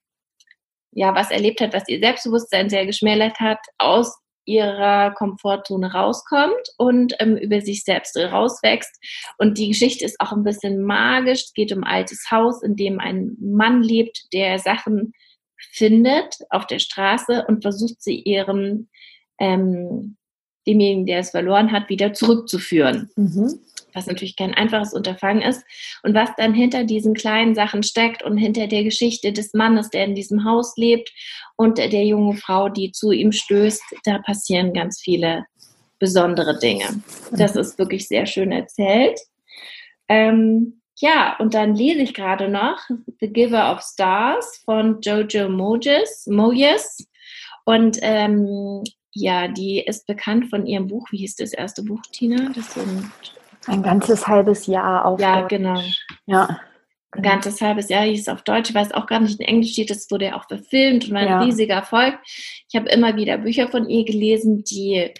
ja 0.91 1.13
was 1.13 1.31
erlebt 1.31 1.59
hat, 1.61 1.73
was 1.73 1.87
ihr 1.87 1.99
Selbstbewusstsein 1.99 2.69
sehr 2.69 2.85
geschmälert 2.85 3.39
hat, 3.39 3.59
aus 3.77 4.17
ihrer 4.45 5.11
Komfortzone 5.11 5.91
rauskommt 5.93 6.73
und 6.77 7.13
ähm, 7.19 7.37
über 7.37 7.61
sich 7.61 7.83
selbst 7.83 8.17
rauswächst. 8.17 8.97
Und 9.37 9.57
die 9.57 9.67
Geschichte 9.67 10.05
ist 10.05 10.19
auch 10.19 10.31
ein 10.31 10.43
bisschen 10.43 10.81
magisch. 10.83 11.43
Es 11.45 11.53
geht 11.53 11.71
um 11.71 11.83
ein 11.83 11.91
altes 11.91 12.31
Haus, 12.31 12.63
in 12.63 12.75
dem 12.75 12.99
ein 12.99 13.35
Mann 13.39 13.83
lebt, 13.83 14.33
der 14.33 14.57
Sachen 14.57 15.13
findet 15.71 16.37
auf 16.49 16.67
der 16.67 16.79
Straße 16.79 17.45
und 17.47 17.61
versucht 17.61 18.01
sie 18.01 18.19
ihrem 18.19 18.87
ähm, 19.39 20.17
demjenigen, 20.67 21.05
der 21.05 21.19
es 21.19 21.31
verloren 21.31 21.71
hat, 21.71 21.89
wieder 21.89 22.13
zurückzuführen. 22.13 23.09
Mhm. 23.15 23.59
Was 23.93 24.05
natürlich 24.05 24.35
kein 24.35 24.53
einfaches 24.53 24.93
Unterfangen 24.93 25.41
ist. 25.41 25.63
Und 26.03 26.13
was 26.13 26.29
dann 26.37 26.53
hinter 26.53 26.83
diesen 26.83 27.15
kleinen 27.15 27.55
Sachen 27.55 27.81
steckt 27.81 28.21
und 28.23 28.37
hinter 28.37 28.67
der 28.67 28.83
Geschichte 28.83 29.33
des 29.33 29.53
Mannes, 29.53 29.89
der 29.89 30.05
in 30.05 30.13
diesem 30.13 30.45
Haus 30.45 30.77
lebt 30.77 31.11
und 31.55 31.79
der 31.79 32.05
jungen 32.05 32.37
Frau, 32.37 32.69
die 32.69 32.91
zu 32.91 33.11
ihm 33.11 33.31
stößt, 33.31 33.81
da 34.03 34.19
passieren 34.19 34.73
ganz 34.73 35.01
viele 35.01 35.45
besondere 35.97 36.57
Dinge. 36.59 36.85
Das 37.31 37.55
ist 37.55 37.79
wirklich 37.79 38.07
sehr 38.07 38.25
schön 38.25 38.51
erzählt. 38.51 39.19
Ähm, 40.07 40.78
ja, 40.99 41.37
und 41.39 41.53
dann 41.53 41.75
lese 41.75 42.01
ich 42.01 42.13
gerade 42.13 42.49
noch 42.49 42.77
The 43.19 43.31
Giver 43.31 43.71
of 43.71 43.81
Stars 43.81 44.61
von 44.65 44.99
Jojo 45.01 45.49
Mojes. 45.49 46.27
Moyes. 46.27 47.07
Und 47.65 47.99
ähm, 48.01 48.83
ja, 49.11 49.47
die 49.47 49.79
ist 49.79 50.07
bekannt 50.07 50.49
von 50.49 50.65
ihrem 50.65 50.87
Buch. 50.87 51.07
Wie 51.11 51.17
hieß 51.17 51.37
das 51.37 51.53
erste 51.53 51.83
Buch, 51.83 52.01
Tina? 52.11 52.49
Das 52.53 52.73
sind 52.73 53.11
ein 53.67 53.83
ganzes 53.83 54.27
halbes 54.27 54.67
Jahr 54.67 55.05
auf 55.05 55.19
Ja, 55.19 55.41
Deutsch. 55.41 55.49
genau. 55.49 55.81
Ja. 56.25 56.59
Ein 57.11 57.23
ganzes 57.23 57.59
halbes 57.61 57.89
Jahr 57.89 58.03
hieß 58.03 58.21
es 58.21 58.27
auf 58.27 58.43
Deutsch. 58.43 58.69
Ich 58.69 58.75
weiß 58.75 58.91
auch 58.91 59.07
gar 59.07 59.19
nicht, 59.19 59.39
in 59.39 59.47
Englisch 59.47 59.71
steht, 59.71 59.89
das 59.89 60.11
wurde 60.11 60.25
ja 60.25 60.37
auch 60.37 60.47
verfilmt 60.47 61.05
und 61.05 61.13
war 61.13 61.21
ein 61.21 61.27
ja. 61.27 61.41
riesiger 61.41 61.75
Erfolg. 61.75 62.19
Ich 62.67 62.75
habe 62.75 62.89
immer 62.89 63.15
wieder 63.15 63.37
Bücher 63.39 63.67
von 63.67 63.89
ihr 63.89 64.05
gelesen, 64.05 64.63
die 64.63 65.11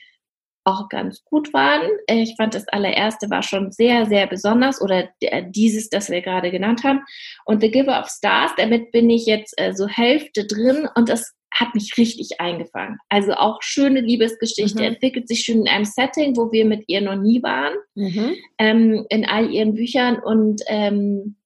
auch 0.63 0.89
ganz 0.89 1.24
gut 1.24 1.54
waren. 1.54 1.89
Ich 2.08 2.36
fand 2.36 2.54
das 2.54 2.67
allererste 2.67 3.30
war 3.30 3.43
schon 3.43 3.72
sehr, 3.72 4.06
sehr 4.06 4.28
besonders 4.28 4.82
oder 4.82 5.10
dieses, 5.48 5.89
das 5.89 6.10
wir 6.10 6.22
gerade 6.22 6.52
genannt 6.52 6.84
haben. 6.84 7.02
Und 7.45 7.62
The 7.62 7.72
Giver 7.72 8.00
of 8.00 8.10
Stars, 8.10 8.52
damit 8.58 8.91
bin 8.91 9.10
ich 9.10 9.26
jetzt 9.26 9.54
äh, 9.58 9.74
so 9.74 9.88
Hälfte 9.88 10.45
drin 10.45 10.88
und 10.95 11.10
das 11.10 11.34
hat 11.52 11.74
mich 11.74 11.98
richtig 11.98 12.39
eingefangen. 12.39 12.98
Also 13.10 13.34
auch 13.34 13.62
schöne 13.62 14.02
Liebesgeschichte, 14.02 14.80
mhm. 14.80 14.86
entwickelt 14.86 15.28
sich 15.28 15.41
schön 15.41 15.62
in 15.62 15.67
einem 15.67 15.86
Setting, 15.86 16.38
wo 16.38 16.52
wir 16.52 16.65
mit 16.65 16.84
ihr 16.88 17.02
noch 17.02 17.15
nie 17.15 17.41
waren, 17.41 17.74
mhm. 17.95 18.36
ähm, 18.60 19.06
in 19.10 19.26
all 19.26 19.50
ihren 19.50 19.74
Büchern 19.74 20.19
und 20.19 20.62
ähm, 20.67 21.38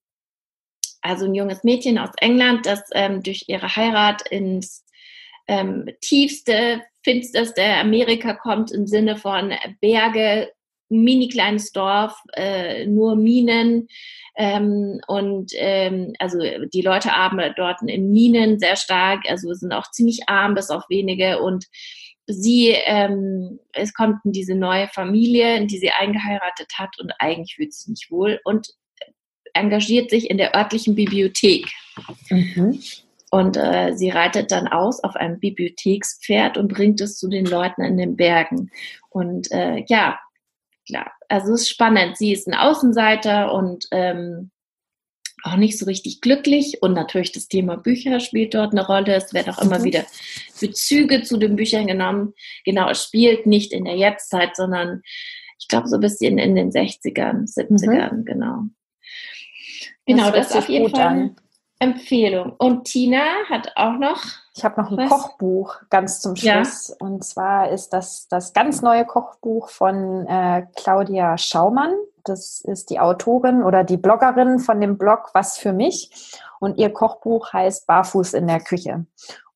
also 1.01 1.25
ein 1.25 1.35
junges 1.35 1.63
Mädchen 1.63 1.97
aus 1.97 2.11
England, 2.19 2.65
das 2.65 2.81
ähm, 2.93 3.23
durch 3.23 3.45
ihre 3.47 3.75
Heirat 3.75 4.27
ins 4.29 4.85
ähm, 5.47 5.89
tiefste, 6.01 6.81
finsterste 7.03 7.63
Amerika 7.63 8.33
kommt 8.33 8.71
im 8.71 8.87
Sinne 8.87 9.17
von 9.17 9.53
Berge, 9.81 10.49
mini 10.89 11.27
kleines 11.27 11.71
Dorf, 11.71 12.15
äh, 12.33 12.85
nur 12.85 13.15
Minen 13.15 13.87
ähm, 14.35 15.01
und 15.07 15.51
ähm, 15.55 16.13
also 16.19 16.39
die 16.73 16.81
Leute 16.81 17.13
arbeiten 17.13 17.53
dort 17.57 17.81
in 17.81 18.11
Minen 18.11 18.59
sehr 18.59 18.75
stark, 18.75 19.21
also 19.27 19.53
sind 19.53 19.73
auch 19.73 19.89
ziemlich 19.91 20.27
arm 20.27 20.55
bis 20.55 20.69
auf 20.69 20.83
wenige 20.89 21.41
und 21.41 21.65
sie, 22.27 22.69
ähm, 22.85 23.59
es 23.73 23.93
kommt 23.93 24.17
in 24.23 24.31
diese 24.31 24.55
neue 24.55 24.87
Familie, 24.87 25.57
in 25.57 25.67
die 25.67 25.77
sie 25.77 25.91
eingeheiratet 25.91 26.71
hat 26.77 26.99
und 26.99 27.11
eigentlich 27.19 27.55
fühlt 27.55 27.73
sie 27.73 27.81
sich 27.81 27.89
nicht 27.89 28.11
wohl 28.11 28.39
und 28.43 28.69
engagiert 29.53 30.09
sich 30.09 30.29
in 30.29 30.37
der 30.37 30.55
örtlichen 30.55 30.95
Bibliothek. 30.95 31.67
Mhm. 32.29 32.79
Und 33.33 33.57
äh, 33.57 33.93
sie 33.95 34.11
reitet 34.11 34.51
dann 34.51 34.67
aus 34.67 35.03
auf 35.03 35.15
einem 35.15 35.39
Bibliothekspferd 35.39 36.55
und 36.55 36.67
bringt 36.67 37.01
es 37.01 37.17
zu 37.17 37.27
den 37.27 37.47
Leuten 37.47 37.81
in 37.81 37.97
den 37.97 38.15
Bergen. 38.15 38.69
Und 39.09 39.51
äh, 39.51 39.83
ja, 39.87 40.19
klar, 40.85 41.11
also 41.29 41.55
es 41.55 41.61
ist 41.61 41.69
spannend. 41.69 42.15
Sie 42.15 42.31
ist 42.31 42.47
ein 42.47 42.53
Außenseiter 42.53 43.51
und 43.51 43.87
ähm, 43.89 44.51
auch 45.41 45.55
nicht 45.55 45.79
so 45.79 45.85
richtig 45.85 46.21
glücklich. 46.21 46.83
Und 46.83 46.93
natürlich 46.93 47.31
das 47.31 47.47
Thema 47.47 47.75
Bücher 47.75 48.19
spielt 48.19 48.53
dort 48.53 48.73
eine 48.73 48.85
Rolle. 48.85 49.15
Es 49.15 49.33
werden 49.33 49.51
auch 49.51 49.63
immer 49.63 49.79
mhm. 49.79 49.85
wieder 49.85 50.05
Bezüge 50.61 51.23
zu 51.23 51.37
den 51.37 51.55
Büchern 51.55 51.87
genommen. 51.87 52.35
Genau, 52.65 52.87
es 52.91 53.03
spielt 53.03 53.47
nicht 53.47 53.73
in 53.73 53.85
der 53.85 53.95
Jetztzeit, 53.95 54.55
sondern 54.55 55.01
ich 55.57 55.67
glaube 55.67 55.87
so 55.87 55.95
ein 55.95 56.01
bisschen 56.01 56.37
in 56.37 56.53
den 56.53 56.69
60ern, 56.69 57.51
70ern, 57.51 58.13
mhm. 58.13 58.25
genau. 58.25 58.59
Genau, 60.05 60.25
das, 60.29 60.49
das 60.49 60.49
ist 60.49 60.55
auf 60.57 60.69
jeden 60.69 60.89
Fall 60.91 61.07
eine 61.07 61.35
Empfehlung. 61.83 62.53
Und 62.57 62.85
Tina 62.85 63.23
hat 63.49 63.71
auch 63.75 63.97
noch. 63.97 64.23
Ich 64.55 64.63
habe 64.63 64.81
noch 64.81 64.91
ein 64.91 64.97
was? 64.97 65.09
Kochbuch 65.09 65.75
ganz 65.89 66.21
zum 66.21 66.35
Schluss. 66.35 66.89
Ja. 66.89 66.95
Und 66.99 67.23
zwar 67.23 67.69
ist 67.69 67.89
das 67.89 68.27
das 68.27 68.53
ganz 68.53 68.81
neue 68.81 69.05
Kochbuch 69.05 69.69
von 69.69 70.25
äh, 70.27 70.65
Claudia 70.75 71.37
Schaumann. 71.37 71.93
Das 72.23 72.61
ist 72.61 72.89
die 72.89 72.99
Autorin 72.99 73.63
oder 73.63 73.83
die 73.83 73.97
Bloggerin 73.97 74.59
von 74.59 74.79
dem 74.79 74.97
Blog 74.97 75.31
Was 75.33 75.57
für 75.57 75.73
mich. 75.73 76.09
Und 76.59 76.77
ihr 76.77 76.91
Kochbuch 76.91 77.51
heißt 77.51 77.87
Barfuß 77.87 78.33
in 78.33 78.47
der 78.47 78.61
Küche. 78.61 79.05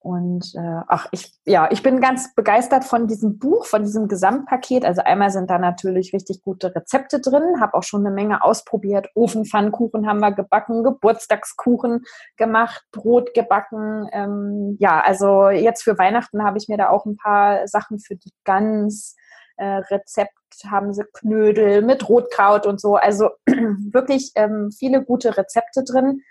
Und 0.08 0.56
äh, 0.56 0.84
ach, 0.88 1.08
ich, 1.12 1.34
ja, 1.44 1.68
ich 1.70 1.84
bin 1.84 2.00
ganz 2.00 2.34
begeistert 2.34 2.86
von 2.86 3.08
diesem 3.08 3.40
Buch, 3.40 3.66
von 3.66 3.84
diesem 3.84 4.08
Gesamtpaket. 4.08 4.86
Also 4.86 5.02
einmal 5.02 5.32
sind 5.32 5.50
da 5.50 5.60
natürlich 5.60 6.14
richtig 6.14 6.44
gute 6.44 6.74
Rezepte 6.74 7.20
drin, 7.20 7.60
habe 7.60 7.74
auch 7.74 7.84
schon 7.84 8.06
eine 8.06 8.16
Menge 8.16 8.42
ausprobiert. 8.42 9.10
Ofenpfannkuchen 9.16 10.08
haben 10.08 10.22
wir 10.22 10.32
gebacken, 10.32 10.86
Geburtstagskuchen 10.86 12.06
gemacht, 12.38 12.86
Brot 12.94 13.34
gebacken. 13.34 14.08
Ähm, 14.14 14.78
ja, 14.80 15.02
also 15.02 15.50
jetzt 15.50 15.84
für 15.84 15.98
Weihnachten 15.98 16.42
habe 16.42 16.58
ich 16.58 16.70
mir 16.70 16.78
da 16.78 16.88
auch 16.88 17.06
ein 17.06 17.18
paar 17.18 17.68
Sachen 17.68 18.00
für 18.00 18.16
die 18.16 18.32
Gans. 18.46 19.18
Äh, 19.58 19.82
Rezept 19.92 20.32
haben 20.72 20.94
sie 20.94 21.04
Knödel 21.12 21.82
mit 21.82 22.08
Rotkraut 22.08 22.66
und 22.66 22.80
so. 22.80 22.96
Also 22.96 23.32
wirklich 23.46 24.32
ähm, 24.36 24.72
viele 24.72 25.04
gute 25.04 25.36
Rezepte 25.36 25.84
drin. 25.84 26.22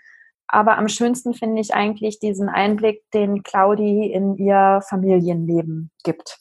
Aber 0.48 0.78
am 0.78 0.88
schönsten 0.88 1.34
finde 1.34 1.60
ich 1.60 1.74
eigentlich 1.74 2.18
diesen 2.18 2.48
Einblick, 2.48 3.02
den 3.12 3.42
Claudi 3.42 4.12
in 4.12 4.36
ihr 4.36 4.80
Familienleben 4.88 5.90
gibt. 6.04 6.38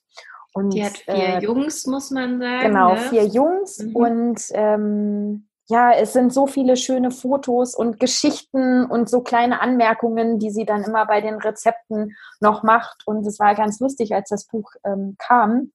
Und, 0.54 0.74
die 0.74 0.86
hat 0.86 0.98
vier 0.98 1.16
äh, 1.16 1.40
Jungs, 1.40 1.86
muss 1.86 2.12
man 2.12 2.40
sagen. 2.40 2.68
Genau, 2.68 2.94
ne? 2.94 3.00
vier 3.10 3.26
Jungs. 3.26 3.80
Mhm. 3.80 3.96
Und 3.96 4.42
ähm, 4.54 5.48
ja, 5.68 5.92
es 5.94 6.14
sind 6.14 6.32
so 6.32 6.48
viele 6.48 6.78
schöne 6.78 7.12
Fotos 7.12 7.76
und 7.76 8.00
Geschichten 8.00 8.86
und 8.86 9.10
so 9.10 9.22
kleine 9.22 9.62
Anmerkungen, 9.62 10.38
die 10.40 10.52
sie 10.52 10.66
dann 10.66 10.84
immer 10.84 11.06
bei 11.08 11.22
den 11.22 11.36
Rezepten 11.36 12.16
noch 12.40 12.64
macht. 12.64 13.04
Und 13.06 13.26
es 13.26 13.40
war 13.40 13.56
ganz 13.56 13.80
lustig, 13.80 14.14
als 14.14 14.30
das 14.30 14.46
Buch 14.46 14.72
ähm, 14.86 15.16
kam 15.18 15.72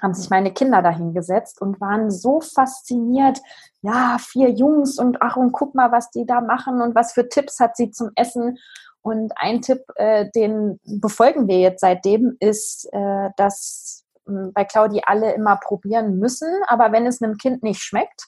haben 0.00 0.14
sich 0.14 0.30
meine 0.30 0.52
Kinder 0.52 0.82
dahingesetzt 0.82 1.60
und 1.60 1.80
waren 1.80 2.10
so 2.10 2.40
fasziniert. 2.40 3.40
Ja, 3.82 4.16
vier 4.18 4.50
Jungs 4.50 4.98
und 4.98 5.18
ach, 5.20 5.36
und 5.36 5.52
guck 5.52 5.74
mal, 5.74 5.92
was 5.92 6.10
die 6.10 6.26
da 6.26 6.40
machen 6.40 6.80
und 6.80 6.94
was 6.94 7.12
für 7.12 7.28
Tipps 7.28 7.60
hat 7.60 7.76
sie 7.76 7.90
zum 7.90 8.10
Essen. 8.16 8.58
Und 9.02 9.32
ein 9.36 9.60
Tipp, 9.60 9.82
äh, 9.96 10.30
den 10.34 10.80
befolgen 10.84 11.46
wir 11.46 11.58
jetzt 11.58 11.80
seitdem, 11.80 12.36
ist, 12.40 12.88
äh, 12.92 13.30
dass 13.36 14.04
äh, 14.26 14.50
bei 14.54 14.64
Claudi 14.64 15.02
alle 15.04 15.32
immer 15.32 15.56
probieren 15.56 16.18
müssen. 16.18 16.48
Aber 16.66 16.92
wenn 16.92 17.06
es 17.06 17.22
einem 17.22 17.36
Kind 17.36 17.62
nicht 17.62 17.82
schmeckt, 17.82 18.26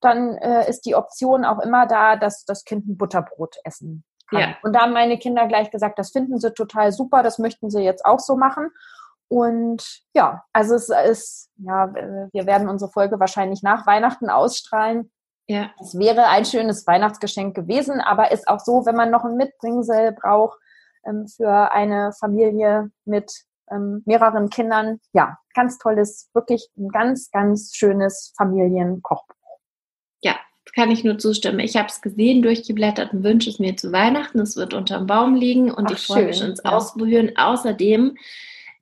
dann 0.00 0.36
äh, 0.36 0.68
ist 0.68 0.82
die 0.82 0.94
Option 0.94 1.44
auch 1.44 1.60
immer 1.60 1.86
da, 1.86 2.16
dass 2.16 2.44
das 2.44 2.64
Kind 2.64 2.86
ein 2.86 2.96
Butterbrot 2.96 3.56
essen 3.64 4.04
kann. 4.28 4.40
Ja. 4.40 4.56
Und 4.62 4.74
da 4.74 4.80
haben 4.80 4.92
meine 4.92 5.18
Kinder 5.18 5.46
gleich 5.46 5.70
gesagt, 5.70 5.98
das 5.98 6.10
finden 6.10 6.38
sie 6.38 6.52
total 6.52 6.92
super, 6.92 7.22
das 7.22 7.38
möchten 7.38 7.70
sie 7.70 7.80
jetzt 7.80 8.04
auch 8.04 8.20
so 8.20 8.36
machen. 8.36 8.70
Und 9.28 10.02
ja, 10.14 10.44
also 10.52 10.74
es 10.74 10.88
ist, 10.88 11.50
ja, 11.56 11.92
wir 11.94 12.46
werden 12.46 12.68
unsere 12.68 12.90
Folge 12.90 13.20
wahrscheinlich 13.20 13.62
nach 13.62 13.86
Weihnachten 13.86 14.30
ausstrahlen. 14.30 15.10
Ja. 15.46 15.70
Es 15.80 15.98
wäre 15.98 16.26
ein 16.28 16.44
schönes 16.44 16.86
Weihnachtsgeschenk 16.86 17.54
gewesen, 17.54 18.00
aber 18.00 18.32
ist 18.32 18.48
auch 18.48 18.60
so, 18.60 18.84
wenn 18.84 18.96
man 18.96 19.10
noch 19.10 19.24
ein 19.24 19.36
Mitbringsel 19.36 20.12
braucht 20.12 20.58
ähm, 21.06 21.26
für 21.26 21.72
eine 21.72 22.12
Familie 22.18 22.90
mit 23.04 23.32
ähm, 23.70 24.02
mehreren 24.04 24.50
Kindern. 24.50 25.00
Ja, 25.12 25.38
ganz 25.54 25.78
tolles, 25.78 26.30
wirklich 26.34 26.68
ein 26.76 26.88
ganz, 26.88 27.30
ganz 27.30 27.74
schönes 27.74 28.32
Familienkochbuch. 28.36 29.34
Ja, 30.22 30.36
kann 30.74 30.90
ich 30.90 31.04
nur 31.04 31.18
zustimmen. 31.18 31.60
Ich 31.60 31.76
habe 31.76 31.88
es 31.88 32.00
gesehen, 32.02 32.42
durchgeblättert 32.42 33.12
und 33.12 33.24
wünsche 33.24 33.50
es 33.50 33.58
mir 33.58 33.76
zu 33.76 33.92
Weihnachten. 33.92 34.40
Es 34.40 34.56
wird 34.56 34.74
unterm 34.74 35.06
Baum 35.06 35.34
liegen 35.34 35.70
und 35.70 35.86
Ach, 35.86 35.96
ich 35.96 36.06
freue 36.06 36.26
mich 36.26 36.42
ins 36.42 36.62
ja. 36.64 36.72
Ausprobieren. 36.72 37.32
Außerdem 37.36 38.16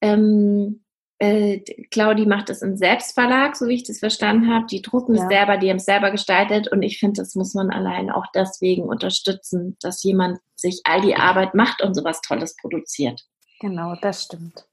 ähm, 0.07 0.81
äh, 1.19 1.61
Claudi 1.91 2.27
macht 2.27 2.51
es 2.51 2.63
im 2.63 2.77
Selbstverlag, 2.77 3.57
so 3.57 3.69
wie 3.69 3.75
ich 3.75 3.85
das 3.85 4.01
verstanden 4.01 4.53
habe. 4.53 4.67
Die 4.67 4.83
drucken 4.83 5.15
ja. 5.15 5.23
es 5.23 5.29
selber, 5.29 5.57
die 5.57 5.71
haben 5.71 5.77
es 5.77 5.85
selber 5.85 6.11
gestaltet 6.11 6.69
und 6.69 6.83
ich 6.83 6.99
finde, 6.99 7.23
das 7.23 7.35
muss 7.35 7.55
man 7.55 7.71
allein 7.71 8.11
auch 8.11 8.27
deswegen 8.35 8.83
unterstützen, 8.83 9.77
dass 9.81 10.03
jemand 10.03 10.39
sich 10.55 10.83
all 10.85 11.01
die 11.01 11.17
Arbeit 11.17 11.55
macht 11.55 11.83
und 11.83 11.95
sowas 11.95 12.21
Tolles 12.21 12.57
produziert. 12.57 13.23
Genau, 13.61 13.95
das 14.03 14.25
stimmt. 14.25 14.67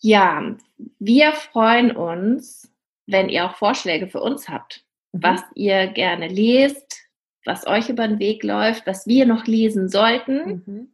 Ja, 0.00 0.54
wir 0.98 1.32
freuen 1.32 1.96
uns, 1.96 2.70
wenn 3.06 3.28
ihr 3.28 3.46
auch 3.46 3.56
Vorschläge 3.56 4.08
für 4.08 4.20
uns 4.20 4.48
habt, 4.48 4.84
mhm. 5.12 5.22
was 5.22 5.40
ihr 5.54 5.86
gerne 5.86 6.28
lest, 6.28 7.00
was 7.44 7.66
euch 7.66 7.88
über 7.88 8.06
den 8.06 8.18
Weg 8.18 8.42
läuft, 8.42 8.86
was 8.86 9.06
wir 9.06 9.26
noch 9.26 9.46
lesen 9.46 9.88
sollten. 9.88 10.62
Mhm. 10.66 10.92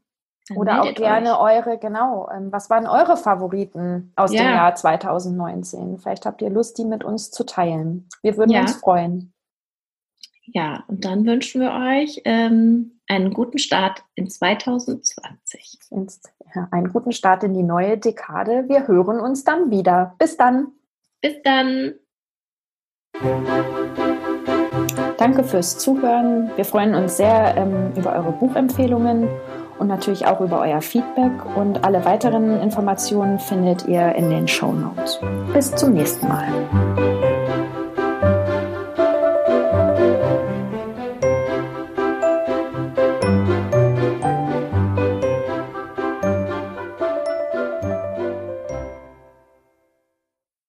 Oder 0.57 0.83
auch 0.83 0.95
gerne 0.95 1.39
euch. 1.41 1.67
eure, 1.67 1.79
genau, 1.79 2.29
ähm, 2.35 2.51
was 2.51 2.71
waren 2.71 2.87
eure 2.87 3.17
Favoriten 3.17 4.13
aus 4.17 4.33
ja. 4.33 4.43
dem 4.43 4.51
Jahr 4.51 4.75
2019? 4.75 5.99
Vielleicht 5.99 6.27
habt 6.27 6.43
ihr 6.43 6.51
Lust, 6.51 6.79
die 6.79 6.85
mit 6.85 7.05
uns 7.05 7.31
zu 7.31 7.45
teilen. 7.45 8.09
Wir 8.23 8.37
würden 8.37 8.51
ja. 8.51 8.63
uns 8.63 8.77
freuen. 8.77 9.33
Ja, 10.47 10.85
und 10.89 11.05
dann 11.05 11.27
wünschen 11.27 11.61
wir 11.61 11.73
euch 11.73 12.23
ähm, 12.25 13.01
einen 13.07 13.35
guten 13.35 13.59
Start 13.59 14.03
in 14.15 14.31
2020. 14.31 15.79
Ja, 16.55 16.69
einen 16.71 16.91
guten 16.91 17.13
Start 17.13 17.45
in 17.45 17.53
die 17.53 17.63
neue 17.63 17.99
Dekade. 17.99 18.65
Wir 18.69 18.89
hören 18.89 19.21
uns 19.21 19.45
dann 19.45 19.71
wieder. 19.71 20.15
Bis 20.19 20.39
dann. 20.39 20.69
Bis 21.21 21.35
dann. 21.43 21.95
Danke 25.19 25.45
fürs 25.45 25.77
Zuhören. 25.79 26.51
Wir 26.57 26.65
freuen 26.65 26.95
uns 26.95 27.19
sehr 27.19 27.57
ähm, 27.57 27.93
über 27.97 28.13
eure 28.13 28.33
Buchempfehlungen 28.33 29.29
und 29.79 29.87
natürlich 29.87 30.27
auch 30.27 30.41
über 30.41 30.61
euer 30.61 30.81
Feedback. 30.81 31.33
Und 31.57 31.85
alle 31.85 32.05
weiteren 32.05 32.61
Informationen 32.61 33.38
findet 33.38 33.87
ihr 33.87 34.14
in 34.14 34.31
den 34.31 34.49
Show 34.49 34.73
Notes. 34.73 35.21
Bis 35.53 35.75
zum 35.75 35.93
nächsten 35.95 36.29
Mal. 36.29 37.28